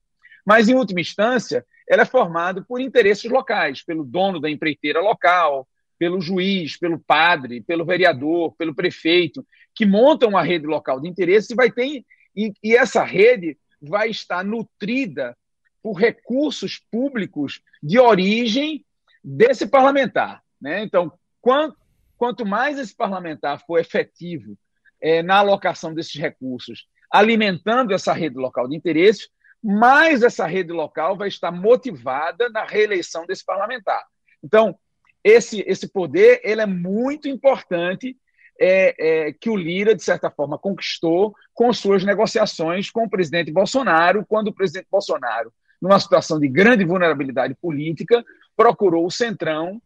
Mas, 0.45 0.69
em 0.69 0.75
última 0.75 1.01
instância, 1.01 1.65
ela 1.91 2.03
é 2.03 2.07
formada 2.07 2.63
por 2.63 2.81
interesses 2.81 3.29
locais, 3.29 3.83
pelo 3.83 4.05
dono 4.05 4.39
da 4.39 4.49
empreiteira 4.49 5.01
local, 5.01 5.67
pelo 5.99 6.21
juiz, 6.21 6.79
pelo 6.79 7.01
padre, 7.01 7.63
pelo 7.63 7.85
vereador, 7.85 8.55
pelo 8.57 8.73
prefeito, 8.73 9.45
que 9.75 9.85
montam 9.85 10.29
uma 10.29 10.43
rede 10.43 10.67
local 10.67 11.01
de 11.01 11.09
interesse 11.09 11.53
e 11.53 11.57
vai 11.57 11.69
ter 11.69 12.05
e, 12.37 12.53
e 12.63 12.77
essa 12.77 13.03
rede 13.03 13.59
vai 13.83 14.09
estar 14.09 14.45
nutrida 14.45 15.37
por 15.83 15.95
recursos 15.95 16.81
públicos 16.93 17.61
de 17.83 17.99
origem 17.99 18.85
desse 19.23 19.67
parlamentar. 19.67 20.45
Né? 20.61 20.85
Então, 20.85 21.13
quanto, 21.41 21.77
quanto 22.17 22.47
mais 22.47 22.79
esse 22.79 22.95
parlamentar 22.95 23.61
for 23.67 23.81
efetivo 23.81 24.57
é, 25.03 25.25
na 25.25 25.39
alocação 25.39 25.93
desses 25.93 26.15
recursos, 26.15 26.87
alimentando 27.11 27.93
essa 27.93 28.13
rede 28.13 28.37
local 28.37 28.69
de 28.69 28.77
interesse, 28.77 29.29
mais 29.63 30.23
essa 30.23 30.47
rede 30.47 30.73
local 30.73 31.17
vai 31.17 31.29
estar 31.29 31.51
motivada 31.51 32.49
na 32.49 32.65
reeleição 32.65 33.27
desse 33.27 33.45
parlamentar. 33.45 34.05
Então, 34.43 34.77
esse, 35.23 35.63
esse 35.67 35.89
poder 35.89 36.41
ele 36.43 36.63
é 36.63 36.67
muito 36.67 37.29
importante 37.29 38.17
é, 38.59 39.29
é, 39.29 39.33
que 39.33 39.49
o 39.49 39.57
Lira, 39.57 39.95
de 39.95 40.03
certa 40.03 40.31
forma, 40.31 40.59
conquistou 40.59 41.35
com 41.55 41.73
suas 41.73 42.05
negociações 42.05 42.91
com 42.91 43.05
o 43.05 43.11
presidente 43.11 43.51
Bolsonaro, 43.51 44.25
quando 44.27 44.49
o 44.49 44.55
presidente 44.55 44.89
Bolsonaro, 44.91 45.53
numa 45.81 45.99
situação 45.99 46.39
de 46.39 46.47
grande 46.47 46.85
vulnerabilidade 46.85 47.55
política, 47.55 48.23
procurou 48.55 49.07
o 49.07 49.11
Centrão 49.11 49.81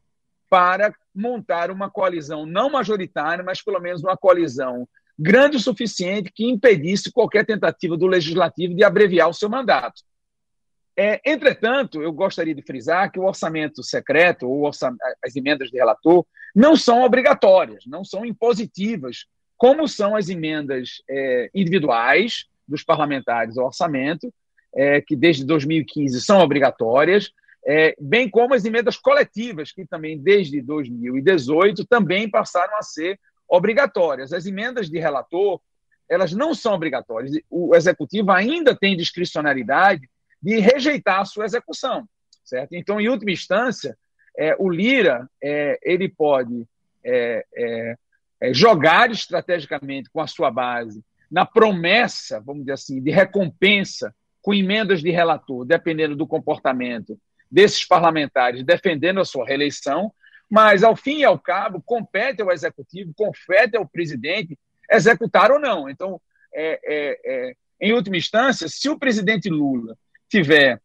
para 0.50 0.92
montar 1.14 1.70
uma 1.70 1.88
coalizão 1.88 2.44
não 2.44 2.68
majoritária, 2.68 3.44
mas 3.44 3.62
pelo 3.62 3.80
menos 3.80 4.02
uma 4.02 4.16
coalizão 4.16 4.88
grande 5.18 5.56
o 5.56 5.60
suficiente 5.60 6.30
que 6.32 6.44
impedisse 6.44 7.12
qualquer 7.12 7.46
tentativa 7.46 7.96
do 7.96 8.06
legislativo 8.06 8.74
de 8.74 8.84
abreviar 8.84 9.28
o 9.28 9.34
seu 9.34 9.48
mandato. 9.48 10.02
É, 10.96 11.20
entretanto, 11.24 12.00
eu 12.00 12.12
gostaria 12.12 12.54
de 12.54 12.62
frisar 12.62 13.10
que 13.10 13.18
o 13.18 13.24
orçamento 13.24 13.82
secreto 13.82 14.48
ou 14.48 14.68
as 14.68 15.36
emendas 15.36 15.68
de 15.70 15.76
relator 15.76 16.24
não 16.54 16.76
são 16.76 17.02
obrigatórias, 17.02 17.84
não 17.86 18.04
são 18.04 18.24
impositivas, 18.24 19.26
como 19.56 19.88
são 19.88 20.14
as 20.14 20.28
emendas 20.28 21.02
é, 21.08 21.50
individuais 21.54 22.46
dos 22.66 22.84
parlamentares 22.84 23.58
ao 23.58 23.66
orçamento, 23.66 24.32
é, 24.74 25.00
que 25.00 25.16
desde 25.16 25.44
2015 25.44 26.20
são 26.20 26.40
obrigatórias, 26.40 27.30
é, 27.66 27.96
bem 27.98 28.28
como 28.28 28.54
as 28.54 28.64
emendas 28.64 28.96
coletivas, 28.96 29.72
que 29.72 29.86
também 29.86 30.18
desde 30.18 30.60
2018 30.60 31.84
também 31.86 32.28
passaram 32.28 32.76
a 32.76 32.82
ser 32.82 33.18
obrigatórias. 33.48 34.32
As 34.32 34.46
emendas 34.46 34.88
de 34.88 34.98
relator, 34.98 35.60
elas 36.08 36.32
não 36.32 36.54
são 36.54 36.74
obrigatórias. 36.74 37.32
O 37.50 37.74
executivo 37.74 38.30
ainda 38.30 38.74
tem 38.74 38.96
discricionariedade 38.96 40.08
de 40.42 40.58
rejeitar 40.58 41.20
a 41.20 41.24
sua 41.24 41.44
execução, 41.44 42.06
certo? 42.44 42.74
Então, 42.74 43.00
em 43.00 43.08
última 43.08 43.30
instância, 43.30 43.96
é, 44.36 44.54
o 44.58 44.68
Lira 44.68 45.28
é, 45.42 45.78
ele 45.82 46.08
pode 46.08 46.66
é, 47.04 47.44
é, 47.54 47.96
é, 48.40 48.54
jogar 48.54 49.10
estrategicamente 49.10 50.10
com 50.10 50.20
a 50.20 50.26
sua 50.26 50.50
base 50.50 51.02
na 51.30 51.46
promessa, 51.46 52.40
vamos 52.40 52.62
dizer 52.62 52.72
assim, 52.72 53.00
de 53.00 53.10
recompensa 53.10 54.14
com 54.42 54.52
emendas 54.52 55.00
de 55.00 55.10
relator, 55.10 55.64
dependendo 55.64 56.14
do 56.14 56.26
comportamento 56.26 57.18
desses 57.50 57.84
parlamentares 57.86 58.64
defendendo 58.64 59.20
a 59.20 59.24
sua 59.24 59.46
reeleição, 59.46 60.12
mas, 60.54 60.84
ao 60.84 60.94
fim 60.94 61.18
e 61.18 61.24
ao 61.24 61.36
cabo, 61.36 61.82
compete 61.82 62.40
ao 62.40 62.52
executivo, 62.52 63.12
compete 63.12 63.76
ao 63.76 63.84
presidente 63.84 64.56
executar 64.88 65.50
ou 65.50 65.58
não. 65.58 65.90
Então, 65.90 66.20
é, 66.54 66.78
é, 66.84 67.20
é, 67.24 67.56
em 67.80 67.92
última 67.92 68.16
instância, 68.16 68.68
se 68.68 68.88
o 68.88 68.96
presidente 68.96 69.50
Lula 69.50 69.98
tiver 70.28 70.80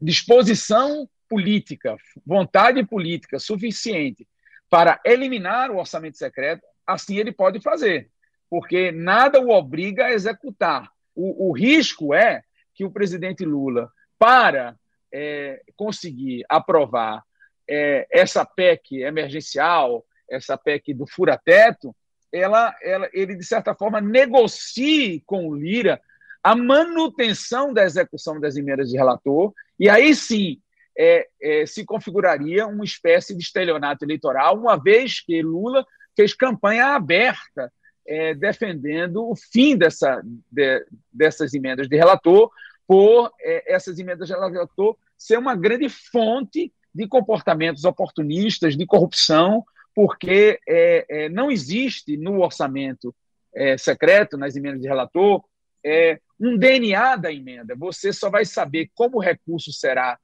disposição 0.00 1.08
política, 1.28 1.96
vontade 2.26 2.84
política 2.84 3.38
suficiente 3.38 4.26
para 4.68 5.00
eliminar 5.04 5.70
o 5.70 5.78
orçamento 5.78 6.18
secreto, 6.18 6.66
assim 6.84 7.18
ele 7.18 7.30
pode 7.30 7.60
fazer, 7.60 8.10
porque 8.50 8.90
nada 8.90 9.40
o 9.40 9.50
obriga 9.50 10.06
a 10.06 10.12
executar. 10.12 10.90
O, 11.14 11.50
o 11.50 11.52
risco 11.52 12.12
é 12.12 12.42
que 12.74 12.84
o 12.84 12.90
presidente 12.90 13.44
Lula, 13.44 13.92
para 14.18 14.74
é, 15.12 15.62
conseguir 15.76 16.44
aprovar 16.48 17.22
é, 17.68 18.06
essa 18.10 18.44
PEC 18.44 19.02
emergencial, 19.02 20.04
essa 20.28 20.56
PEC 20.56 20.94
do 20.94 21.06
fura-teto, 21.06 21.94
ela, 22.32 22.74
ela, 22.82 23.08
ele, 23.12 23.34
de 23.34 23.44
certa 23.44 23.74
forma, 23.74 24.00
negocie 24.00 25.22
com 25.26 25.48
o 25.48 25.54
Lira 25.54 26.00
a 26.42 26.56
manutenção 26.56 27.72
da 27.72 27.84
execução 27.84 28.40
das 28.40 28.56
emendas 28.56 28.90
de 28.90 28.96
relator, 28.96 29.52
e 29.78 29.88
aí 29.88 30.14
sim 30.14 30.60
é, 30.98 31.28
é, 31.40 31.66
se 31.66 31.84
configuraria 31.84 32.66
uma 32.66 32.84
espécie 32.84 33.34
de 33.34 33.42
estelionato 33.42 34.04
eleitoral, 34.04 34.58
uma 34.58 34.76
vez 34.76 35.20
que 35.20 35.40
Lula 35.40 35.86
fez 36.16 36.34
campanha 36.34 36.88
aberta 36.88 37.72
é, 38.06 38.34
defendendo 38.34 39.28
o 39.28 39.36
fim 39.36 39.76
dessa, 39.76 40.20
de, 40.50 40.84
dessas 41.12 41.54
emendas 41.54 41.88
de 41.88 41.96
relator, 41.96 42.50
por 42.86 43.32
é, 43.40 43.72
essas 43.72 43.98
emendas 43.98 44.28
de 44.28 44.34
relator 44.34 44.96
ser 45.16 45.38
uma 45.38 45.54
grande 45.54 45.88
fonte 45.88 46.72
de 46.94 47.06
comportamentos 47.06 47.84
oportunistas, 47.84 48.76
de 48.76 48.86
corrupção, 48.86 49.64
porque 49.94 50.58
é, 50.68 51.06
é, 51.08 51.28
não 51.28 51.50
existe 51.50 52.16
no 52.16 52.40
orçamento 52.40 53.14
é, 53.54 53.76
secreto, 53.76 54.36
nas 54.36 54.56
emendas 54.56 54.80
de 54.80 54.88
relator, 54.88 55.42
é, 55.84 56.18
um 56.40 56.56
DNA 56.56 57.16
da 57.16 57.32
emenda. 57.32 57.74
Você 57.76 58.12
só 58.12 58.30
vai 58.30 58.44
saber 58.44 58.90
como 58.94 59.18
o 59.18 59.20
recurso 59.20 59.72
será 59.72 60.18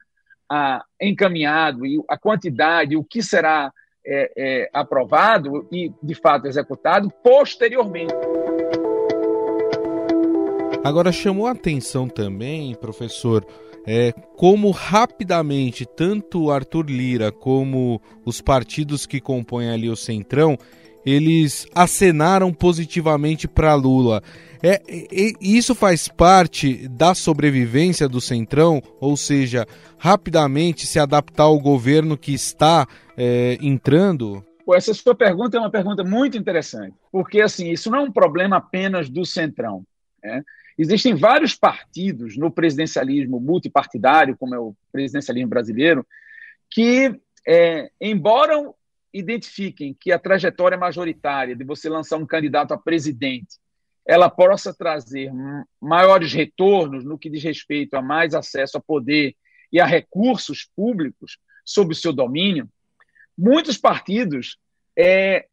a, 0.51 0.85
encaminhado 1.01 1.85
e 1.85 2.03
a 2.09 2.19
quantidade, 2.19 2.97
o 2.97 3.05
que 3.05 3.23
será 3.23 3.73
é, 4.07 4.33
é, 4.37 4.71
aprovado 4.73 5.69
e, 5.71 5.93
de 6.03 6.15
fato, 6.15 6.47
executado 6.47 7.11
posteriormente. 7.23 8.15
Agora, 10.83 11.13
chamou 11.13 11.47
a 11.47 11.51
atenção 11.51 12.09
também, 12.09 12.75
professor, 12.75 13.45
é, 13.91 14.13
como 14.37 14.71
rapidamente 14.71 15.87
tanto 15.87 16.51
Arthur 16.51 16.91
Lira 16.91 17.33
como 17.33 17.99
os 18.23 18.39
partidos 18.39 19.07
que 19.07 19.19
compõem 19.19 19.71
ali 19.71 19.89
o 19.89 19.97
Centrão, 19.97 20.59
eles 21.07 21.67
acenaram 21.75 22.53
positivamente 22.53 23.49
para 23.49 23.75
Lula. 23.75 24.23
É, 24.63 24.75
é, 24.75 25.33
isso 25.41 25.75
faz 25.75 26.07
parte 26.07 26.87
da 26.87 27.15
sobrevivência 27.15 28.07
do 28.07 28.21
Centrão, 28.21 28.83
ou 29.01 29.17
seja, 29.17 29.67
rapidamente 29.97 30.87
se 30.87 30.99
adaptar 30.99 31.45
ao 31.45 31.59
governo 31.59 32.19
que 32.19 32.35
está 32.35 32.87
é, 33.17 33.57
entrando? 33.63 34.45
Essa 34.75 34.93
sua 34.93 35.15
pergunta 35.15 35.57
é 35.57 35.61
uma 35.61 35.71
pergunta 35.71 36.05
muito 36.05 36.37
interessante, 36.37 36.95
porque 37.11 37.41
assim 37.41 37.71
isso 37.71 37.91
não 37.91 38.01
é 38.01 38.03
um 38.03 38.13
problema 38.13 38.59
apenas 38.59 39.09
do 39.09 39.25
Centrão. 39.25 39.83
Né? 40.23 40.43
Existem 40.79 41.15
vários 41.15 41.55
partidos 41.55 42.37
no 42.37 42.51
presidencialismo 42.51 43.41
multipartidário, 43.41 44.37
como 44.37 44.55
é 44.55 44.59
o 44.59 44.75
presidencialismo 44.93 45.51
brasileiro, 45.51 46.07
que, 46.71 47.21
é, 47.47 47.91
embora 48.01 48.73
identifiquem 49.13 49.97
que 49.99 50.13
a 50.13 50.19
trajetória 50.19 50.79
majoritária 50.79 51.57
de 51.57 51.65
você 51.65 51.89
lançar 51.89 52.17
um 52.17 52.27
candidato 52.27 52.73
a 52.73 52.79
presidente 52.79 53.59
ela 54.09 54.31
possa 54.31 54.73
trazer 54.73 55.31
maiores 55.79 56.33
retornos 56.33 57.05
no 57.05 57.19
que 57.19 57.29
diz 57.29 57.45
respeito 57.45 57.93
a 57.93 58.01
mais 58.01 58.35
acesso 58.35 58.79
a 58.79 58.81
poder 58.81 59.37
e 59.71 59.79
a 59.79 59.85
recursos 59.85 60.67
públicos 60.75 61.39
sob 61.63 61.93
o 61.93 61.95
seu 61.95 62.11
domínio, 62.11 62.67
muitos 63.37 63.77
partidos 63.77 64.59
é, 64.97 65.47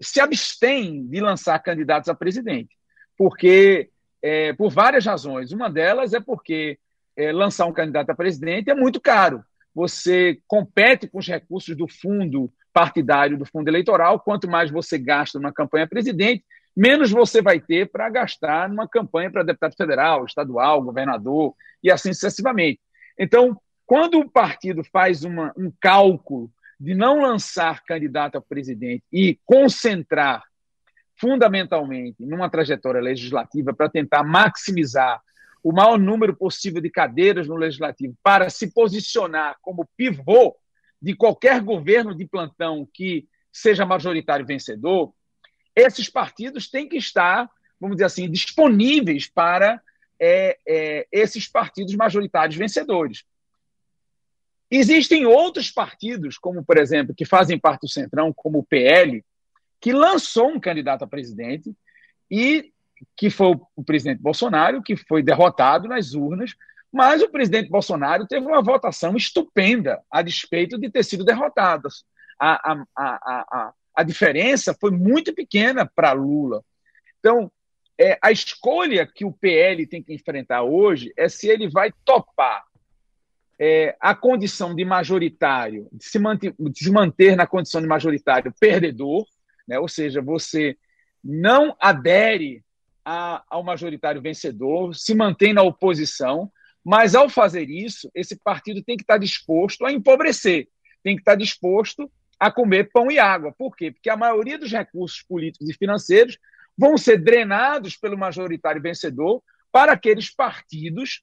se 0.00 0.20
abstêm 0.20 1.04
de 1.08 1.20
lançar 1.20 1.58
candidatos 1.58 2.08
a 2.08 2.14
presidente, 2.14 2.78
porque 3.16 3.90
é, 4.22 4.52
por 4.52 4.70
várias 4.70 5.06
razões. 5.06 5.52
Uma 5.52 5.70
delas 5.70 6.12
é 6.12 6.20
porque 6.20 6.78
é, 7.16 7.32
lançar 7.32 7.66
um 7.66 7.72
candidato 7.72 8.10
a 8.10 8.14
presidente 8.14 8.70
é 8.70 8.74
muito 8.74 9.00
caro. 9.00 9.44
Você 9.74 10.40
compete 10.46 11.08
com 11.08 11.18
os 11.18 11.26
recursos 11.26 11.76
do 11.76 11.86
fundo 11.86 12.52
partidário, 12.72 13.38
do 13.38 13.46
fundo 13.46 13.68
eleitoral. 13.68 14.20
Quanto 14.20 14.48
mais 14.48 14.70
você 14.70 14.98
gasta 14.98 15.38
numa 15.38 15.52
campanha 15.52 15.86
presidente, 15.86 16.44
menos 16.76 17.10
você 17.10 17.42
vai 17.42 17.60
ter 17.60 17.90
para 17.90 18.08
gastar 18.10 18.68
numa 18.68 18.88
campanha 18.88 19.30
para 19.30 19.42
deputado 19.42 19.76
federal, 19.76 20.24
estadual, 20.24 20.82
governador 20.82 21.54
e 21.82 21.90
assim 21.90 22.12
sucessivamente. 22.12 22.80
Então, 23.18 23.60
quando 23.86 24.18
o 24.18 24.30
partido 24.30 24.82
faz 24.84 25.24
uma, 25.24 25.52
um 25.56 25.72
cálculo 25.80 26.50
de 26.78 26.94
não 26.94 27.20
lançar 27.20 27.82
candidato 27.84 28.38
a 28.38 28.40
presidente 28.40 29.04
e 29.12 29.38
concentrar 29.44 30.44
fundamentalmente 31.20 32.24
numa 32.24 32.48
trajetória 32.48 33.00
legislativa 33.00 33.74
para 33.74 33.90
tentar 33.90 34.22
maximizar 34.24 35.20
o 35.62 35.72
maior 35.72 35.98
número 35.98 36.34
possível 36.34 36.80
de 36.80 36.88
cadeiras 36.88 37.46
no 37.46 37.56
legislativo 37.56 38.14
para 38.22 38.48
se 38.48 38.72
posicionar 38.72 39.58
como 39.60 39.88
pivô 39.96 40.56
de 41.00 41.14
qualquer 41.14 41.60
governo 41.60 42.14
de 42.14 42.26
plantão 42.26 42.88
que 42.92 43.28
seja 43.52 43.84
majoritário 43.84 44.46
vencedor, 44.46 45.12
esses 45.76 46.08
partidos 46.08 46.70
têm 46.70 46.88
que 46.88 46.96
estar, 46.96 47.48
vamos 47.78 47.96
dizer 47.96 48.06
assim, 48.06 48.30
disponíveis 48.30 49.28
para 49.28 49.80
é, 50.18 50.58
é, 50.66 51.06
esses 51.12 51.48
partidos 51.48 51.94
majoritários 51.94 52.56
vencedores. 52.56 53.24
Existem 54.70 55.26
outros 55.26 55.70
partidos, 55.70 56.38
como, 56.38 56.64
por 56.64 56.78
exemplo, 56.78 57.14
que 57.14 57.24
fazem 57.24 57.58
parte 57.58 57.82
do 57.82 57.88
Centrão, 57.88 58.32
como 58.32 58.60
o 58.60 58.64
PL, 58.64 59.24
que 59.80 59.92
lançou 59.92 60.48
um 60.48 60.60
candidato 60.60 61.04
a 61.04 61.08
presidente 61.08 61.74
e 62.30 62.72
que 63.16 63.30
foi 63.30 63.56
o 63.74 63.82
presidente 63.82 64.20
Bolsonaro, 64.20 64.82
que 64.82 64.94
foi 64.94 65.22
derrotado 65.22 65.88
nas 65.88 66.12
urnas, 66.12 66.54
mas 66.92 67.22
o 67.22 67.30
presidente 67.30 67.70
Bolsonaro 67.70 68.26
teve 68.26 68.46
uma 68.46 68.62
votação 68.62 69.16
estupenda, 69.16 70.02
a 70.10 70.22
despeito 70.22 70.78
de 70.78 70.90
ter 70.90 71.04
sido 71.04 71.24
derrotado. 71.24 71.88
A, 72.38 72.72
a, 72.72 72.84
a, 72.96 73.14
a, 73.26 73.72
a 73.94 74.02
diferença 74.02 74.76
foi 74.78 74.90
muito 74.90 75.34
pequena 75.34 75.86
para 75.86 76.12
Lula. 76.12 76.62
Então, 77.18 77.50
é, 77.98 78.18
a 78.20 78.32
escolha 78.32 79.06
que 79.06 79.24
o 79.24 79.32
PL 79.32 79.86
tem 79.86 80.02
que 80.02 80.12
enfrentar 80.12 80.62
hoje 80.62 81.12
é 81.16 81.28
se 81.28 81.48
ele 81.48 81.68
vai 81.68 81.92
topar 82.04 82.64
é, 83.58 83.94
a 84.00 84.14
condição 84.14 84.74
de 84.74 84.84
majoritário, 84.84 85.86
de 85.92 86.04
se, 86.04 86.18
manter, 86.18 86.54
de 86.58 86.78
se 86.84 86.90
manter 86.90 87.36
na 87.36 87.46
condição 87.46 87.80
de 87.80 87.86
majoritário 87.86 88.52
perdedor, 88.58 89.26
né? 89.70 89.78
ou 89.78 89.88
seja, 89.88 90.20
você 90.20 90.76
não 91.22 91.76
adere 91.80 92.64
a, 93.04 93.44
ao 93.48 93.62
majoritário 93.62 94.20
vencedor, 94.20 94.96
se 94.96 95.14
mantém 95.14 95.54
na 95.54 95.62
oposição, 95.62 96.50
mas 96.84 97.14
ao 97.14 97.28
fazer 97.28 97.70
isso, 97.70 98.10
esse 98.12 98.36
partido 98.36 98.82
tem 98.82 98.96
que 98.96 99.04
estar 99.04 99.16
disposto 99.16 99.86
a 99.86 99.92
empobrecer, 99.92 100.68
tem 101.04 101.14
que 101.14 101.22
estar 101.22 101.36
disposto 101.36 102.10
a 102.38 102.50
comer 102.50 102.90
pão 102.90 103.12
e 103.12 103.18
água. 103.18 103.54
Por 103.56 103.76
quê? 103.76 103.92
Porque 103.92 104.10
a 104.10 104.16
maioria 104.16 104.58
dos 104.58 104.72
recursos 104.72 105.22
políticos 105.22 105.68
e 105.68 105.74
financeiros 105.74 106.36
vão 106.76 106.98
ser 106.98 107.18
drenados 107.18 107.96
pelo 107.96 108.18
majoritário 108.18 108.82
vencedor 108.82 109.40
para 109.70 109.92
aqueles 109.92 110.34
partidos 110.34 111.22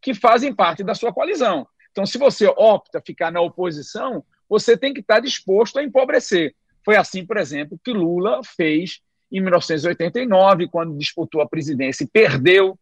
que 0.00 0.14
fazem 0.14 0.54
parte 0.54 0.84
da 0.84 0.94
sua 0.94 1.12
coalizão. 1.12 1.66
Então, 1.90 2.06
se 2.06 2.16
você 2.16 2.46
opta 2.46 3.02
ficar 3.04 3.32
na 3.32 3.40
oposição, 3.40 4.24
você 4.48 4.76
tem 4.76 4.94
que 4.94 5.00
estar 5.00 5.18
disposto 5.18 5.78
a 5.78 5.82
empobrecer. 5.82 6.54
Foi 6.88 6.96
assim, 6.96 7.22
por 7.22 7.36
exemplo, 7.36 7.78
que 7.84 7.92
Lula 7.92 8.40
fez 8.42 9.00
em 9.30 9.42
1989, 9.42 10.68
quando 10.68 10.96
disputou 10.96 11.42
a 11.42 11.46
presidência 11.46 12.02
e 12.02 12.06
perdeu. 12.06 12.78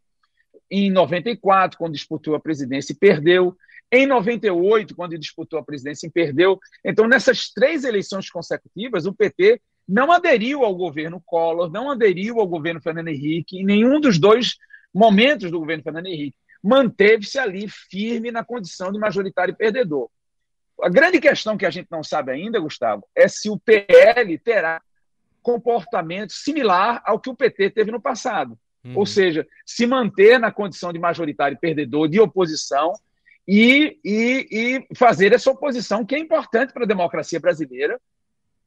Em 0.71 0.89
94, 0.93 1.77
quando 1.77 1.95
disputou 1.95 2.37
a 2.37 2.39
presidência 2.39 2.93
e 2.93 2.97
perdeu. 2.97 3.57
Em 3.91 4.07
98, 4.07 4.95
quando 4.95 5.19
disputou 5.19 5.59
a 5.59 5.65
presidência 5.65 6.07
e 6.07 6.11
perdeu. 6.13 6.57
Então, 6.85 7.09
nessas 7.09 7.51
três 7.51 7.83
eleições 7.83 8.31
consecutivas, 8.31 9.07
o 9.07 9.13
PT 9.13 9.61
não 9.89 10.13
aderiu 10.13 10.65
ao 10.65 10.77
governo 10.77 11.21
Collor, 11.27 11.69
não 11.69 11.91
aderiu 11.91 12.39
ao 12.39 12.47
governo 12.47 12.81
Fernando 12.81 13.09
Henrique, 13.09 13.59
em 13.59 13.65
nenhum 13.65 13.99
dos 13.99 14.21
dois 14.21 14.55
momentos 14.95 15.51
do 15.51 15.59
governo 15.59 15.83
Fernando 15.83 16.07
Henrique. 16.07 16.37
Manteve-se 16.63 17.41
ali 17.41 17.67
firme 17.69 18.31
na 18.31 18.45
condição 18.45 18.93
de 18.93 19.01
majoritário 19.01 19.57
perdedor. 19.57 20.09
A 20.83 20.89
grande 20.89 21.21
questão 21.21 21.57
que 21.57 21.67
a 21.67 21.71
gente 21.71 21.89
não 21.91 22.03
sabe 22.03 22.33
ainda, 22.33 22.61
Gustavo, 22.61 23.07
é 23.15 23.29
se 23.29 23.49
o 23.49 23.59
PL 23.59 24.39
terá 24.39 24.83
comportamento 25.43 26.33
similar 26.33 27.03
ao 27.05 27.21
que 27.21 27.31
o 27.31 27.37
PT 27.37 27.71
teve 27.71 27.91
no 27.91 28.01
passado. 28.01 28.59
Uhum. 28.85 28.93
Ou 28.97 29.07
seja, 29.07 29.47
se 29.65 29.87
manter 29.87 30.39
na 30.39 30.51
condição 30.51 30.93
de 30.93 30.99
majoritário 30.99 31.59
perdedor, 31.59 32.09
de 32.09 32.21
oposição, 32.21 32.93
e, 33.49 33.99
e, 34.05 34.49
e 34.91 34.97
fazer 34.97 35.33
essa 35.33 35.51
oposição 35.51 36.05
que 36.05 36.15
é 36.15 36.19
importante 36.19 36.73
para 36.73 36.83
a 36.83 36.89
democracia 36.89 37.39
brasileira, 37.39 38.01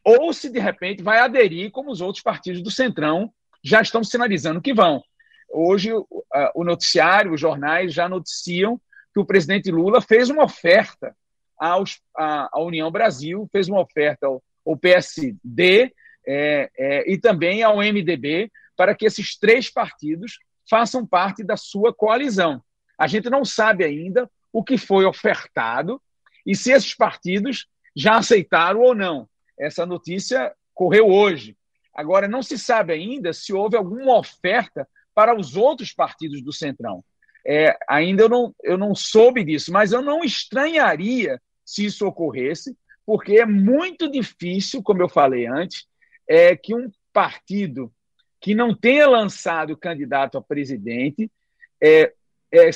ou 0.04 0.32
se 0.32 0.50
de 0.50 0.60
repente 0.60 1.04
vai 1.04 1.20
aderir, 1.20 1.72
como 1.72 1.92
os 1.92 2.02
outros 2.02 2.24
partidos 2.24 2.62
do 2.62 2.72
Centrão 2.72 3.32
já 3.62 3.82
estão 3.82 4.04
sinalizando 4.04 4.62
que 4.62 4.74
vão. 4.74 5.04
Hoje, 5.52 5.92
o 5.92 6.64
noticiário, 6.64 7.34
os 7.34 7.42
jornais 7.42 7.94
já 7.94 8.08
noticiam 8.08 8.80
que 9.14 9.20
o 9.20 9.26
presidente 9.26 9.70
Lula 9.72 10.00
fez 10.00 10.30
uma 10.30 10.44
oferta 10.44 11.16
aos, 11.60 12.00
à, 12.16 12.50
à 12.52 12.62
União 12.62 12.90
Brasil, 12.90 13.48
fez 13.52 13.68
uma 13.68 13.82
oferta 13.82 14.28
ao, 14.28 14.42
ao 14.66 14.78
PSD 14.78 15.94
é, 16.26 16.70
é, 16.78 17.12
e 17.12 17.18
também 17.18 17.64
ao 17.64 17.78
MDB, 17.78 18.52
para 18.76 18.96
que 18.96 19.06
esses 19.06 19.38
três 19.38 19.70
partidos 19.70 20.40
façam 20.70 21.06
parte 21.06 21.44
da 21.44 21.58
sua 21.58 21.94
coalizão. 21.94 22.64
A 22.98 23.08
gente 23.08 23.30
não 23.30 23.44
sabe 23.44 23.84
ainda 23.84 24.30
o 24.54 24.64
que 24.64 24.78
foi 24.78 25.06
ofertado 25.06 26.02
e 26.46 26.56
se 26.56 26.72
esses 26.72 26.94
partidos 26.94 27.68
já 27.96 28.18
aceitaram 28.18 28.82
ou 28.82 28.96
não. 28.96 29.28
Essa 29.60 29.86
notícia 29.86 30.54
correu 30.74 31.08
hoje. 31.08 31.58
Agora, 31.94 32.28
não 32.28 32.42
se 32.42 32.58
sabe 32.58 32.94
ainda 32.94 33.34
se 33.34 33.52
houve 33.52 33.76
alguma 33.76 34.18
oferta 34.18 34.88
para 35.14 35.36
os 35.36 35.58
outros 35.58 35.92
partidos 35.92 36.42
do 36.42 36.54
Centrão. 36.54 37.04
É, 37.46 37.78
ainda 37.88 38.24
eu 38.24 38.30
não, 38.30 38.56
eu 38.64 38.78
não 38.78 38.94
soube 38.94 39.44
disso, 39.44 39.72
mas 39.72 39.92
eu 39.92 40.02
não 40.02 40.24
estranharia 40.24 41.42
se 41.70 41.86
isso 41.86 42.08
ocorresse, 42.08 42.76
porque 43.06 43.34
é 43.34 43.46
muito 43.46 44.10
difícil, 44.10 44.82
como 44.82 45.04
eu 45.04 45.08
falei 45.08 45.46
antes, 45.46 45.86
é 46.28 46.56
que 46.56 46.74
um 46.74 46.92
partido 47.14 47.94
que 48.42 48.56
não 48.56 48.74
tenha 48.74 49.08
lançado 49.08 49.78
candidato 49.78 50.36
a 50.36 50.42
presidente 50.42 51.32
é, 51.80 52.12
é, 52.52 52.72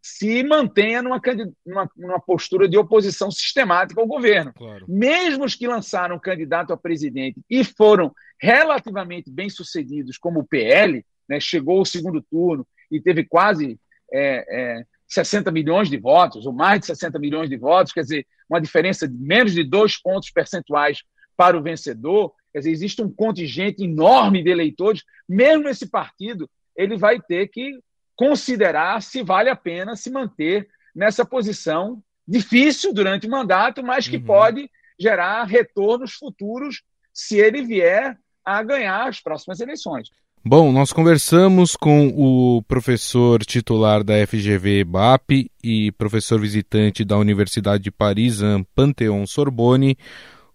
se 0.00 0.44
mantenha 0.44 1.02
numa, 1.02 1.20
numa, 1.66 1.90
numa, 1.96 2.20
postura 2.20 2.68
de 2.68 2.78
oposição 2.78 3.32
sistemática 3.32 4.00
ao 4.00 4.06
governo. 4.06 4.52
Claro. 4.54 4.86
Mesmo 4.88 5.44
os 5.44 5.56
que 5.56 5.66
lançaram 5.66 6.16
candidato 6.16 6.72
a 6.72 6.76
presidente 6.76 7.40
e 7.50 7.64
foram 7.64 8.14
relativamente 8.40 9.28
bem 9.28 9.50
sucedidos, 9.50 10.18
como 10.18 10.40
o 10.40 10.46
PL, 10.46 11.04
né, 11.28 11.40
chegou 11.40 11.78
ao 11.78 11.84
segundo 11.84 12.22
turno 12.22 12.64
e 12.92 13.00
teve 13.00 13.24
quase 13.24 13.76
é, 14.12 14.46
é, 14.48 14.86
60 15.08 15.50
milhões 15.50 15.88
de 15.88 15.96
votos, 15.96 16.46
ou 16.46 16.52
mais 16.52 16.80
de 16.80 16.86
60 16.86 17.18
milhões 17.18 17.48
de 17.48 17.56
votos, 17.56 17.92
quer 17.92 18.02
dizer, 18.02 18.26
uma 18.48 18.60
diferença 18.60 19.06
de 19.06 19.16
menos 19.16 19.52
de 19.52 19.64
dois 19.64 20.00
pontos 20.00 20.30
percentuais 20.30 21.02
para 21.36 21.56
o 21.56 21.62
vencedor, 21.62 22.32
Quer 22.56 22.60
dizer, 22.60 22.70
existe 22.70 23.02
um 23.02 23.12
contingente 23.12 23.84
enorme 23.84 24.42
de 24.42 24.48
eleitores, 24.48 25.02
mesmo 25.28 25.68
esse 25.68 25.90
partido, 25.90 26.48
ele 26.74 26.96
vai 26.96 27.20
ter 27.20 27.48
que 27.48 27.78
considerar 28.14 29.02
se 29.02 29.22
vale 29.22 29.50
a 29.50 29.54
pena 29.54 29.94
se 29.94 30.08
manter 30.10 30.66
nessa 30.94 31.22
posição 31.22 32.02
difícil 32.26 32.94
durante 32.94 33.26
o 33.26 33.30
mandato, 33.30 33.82
mas 33.82 34.08
que 34.08 34.16
uhum. 34.16 34.24
pode 34.24 34.70
gerar 34.98 35.44
retornos 35.44 36.14
futuros 36.14 36.82
se 37.12 37.36
ele 37.36 37.60
vier 37.60 38.18
a 38.42 38.62
ganhar 38.62 39.06
as 39.06 39.20
próximas 39.20 39.60
eleições. 39.60 40.08
Bom, 40.48 40.70
nós 40.70 40.92
conversamos 40.92 41.74
com 41.74 42.06
o 42.16 42.62
professor 42.68 43.44
titular 43.44 44.04
da 44.04 44.14
FGV 44.24 44.84
BAP 44.84 45.50
e 45.60 45.90
professor 45.90 46.40
visitante 46.40 47.04
da 47.04 47.18
Universidade 47.18 47.82
de 47.82 47.90
Paris, 47.90 48.38
Pantheon 48.72 49.26
Sorbonne, 49.26 49.98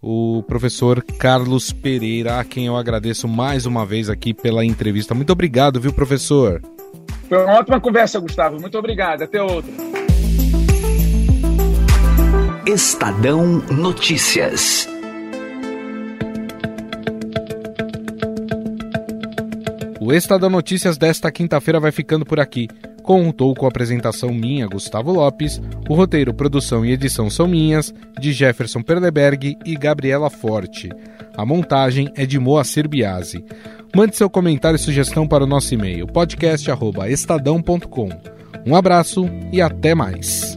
o 0.01 0.43
professor 0.43 1.03
Carlos 1.19 1.73
Pereira, 1.73 2.39
a 2.39 2.45
quem 2.45 2.67
eu 2.67 2.77
agradeço 2.77 3.27
mais 3.27 3.65
uma 3.65 3.85
vez 3.85 4.09
aqui 4.09 4.33
pela 4.33 4.63
entrevista. 4.63 5.13
Muito 5.13 5.33
obrigado, 5.33 5.81
viu, 5.81 5.91
professor? 5.91 6.61
Foi 7.27 7.43
uma 7.43 7.59
ótima 7.59 7.81
conversa, 7.81 8.17
Gustavo. 8.17 8.61
Muito 8.61 8.77
obrigado. 8.77 9.23
Até 9.23 9.43
outra. 9.43 9.73
Estadão 12.65 13.61
Notícias. 13.69 14.90
O 20.11 20.13
Estadão 20.13 20.49
Notícias 20.49 20.97
desta 20.97 21.31
quinta-feira 21.31 21.79
vai 21.79 21.89
ficando 21.89 22.25
por 22.25 22.37
aqui. 22.37 22.67
Contou 23.01 23.55
com 23.55 23.65
a 23.65 23.69
apresentação 23.69 24.33
minha, 24.33 24.67
Gustavo 24.67 25.09
Lopes, 25.09 25.61
o 25.87 25.93
roteiro, 25.93 26.33
produção 26.33 26.85
e 26.85 26.91
edição 26.91 27.29
são 27.29 27.47
minhas, 27.47 27.93
de 28.19 28.33
Jefferson 28.33 28.81
Perleberg 28.81 29.57
e 29.65 29.73
Gabriela 29.73 30.29
Forte. 30.29 30.89
A 31.37 31.45
montagem 31.45 32.11
é 32.13 32.25
de 32.25 32.37
Moacir 32.37 32.89
Biasi. 32.89 33.45
Mande 33.95 34.17
seu 34.17 34.29
comentário 34.29 34.75
e 34.75 34.79
sugestão 34.79 35.25
para 35.25 35.45
o 35.45 35.47
nosso 35.47 35.73
e-mail 35.73 36.05
podcast@estadão.com. 36.07 38.09
Um 38.67 38.75
abraço 38.75 39.29
e 39.49 39.61
até 39.61 39.95
mais. 39.95 40.53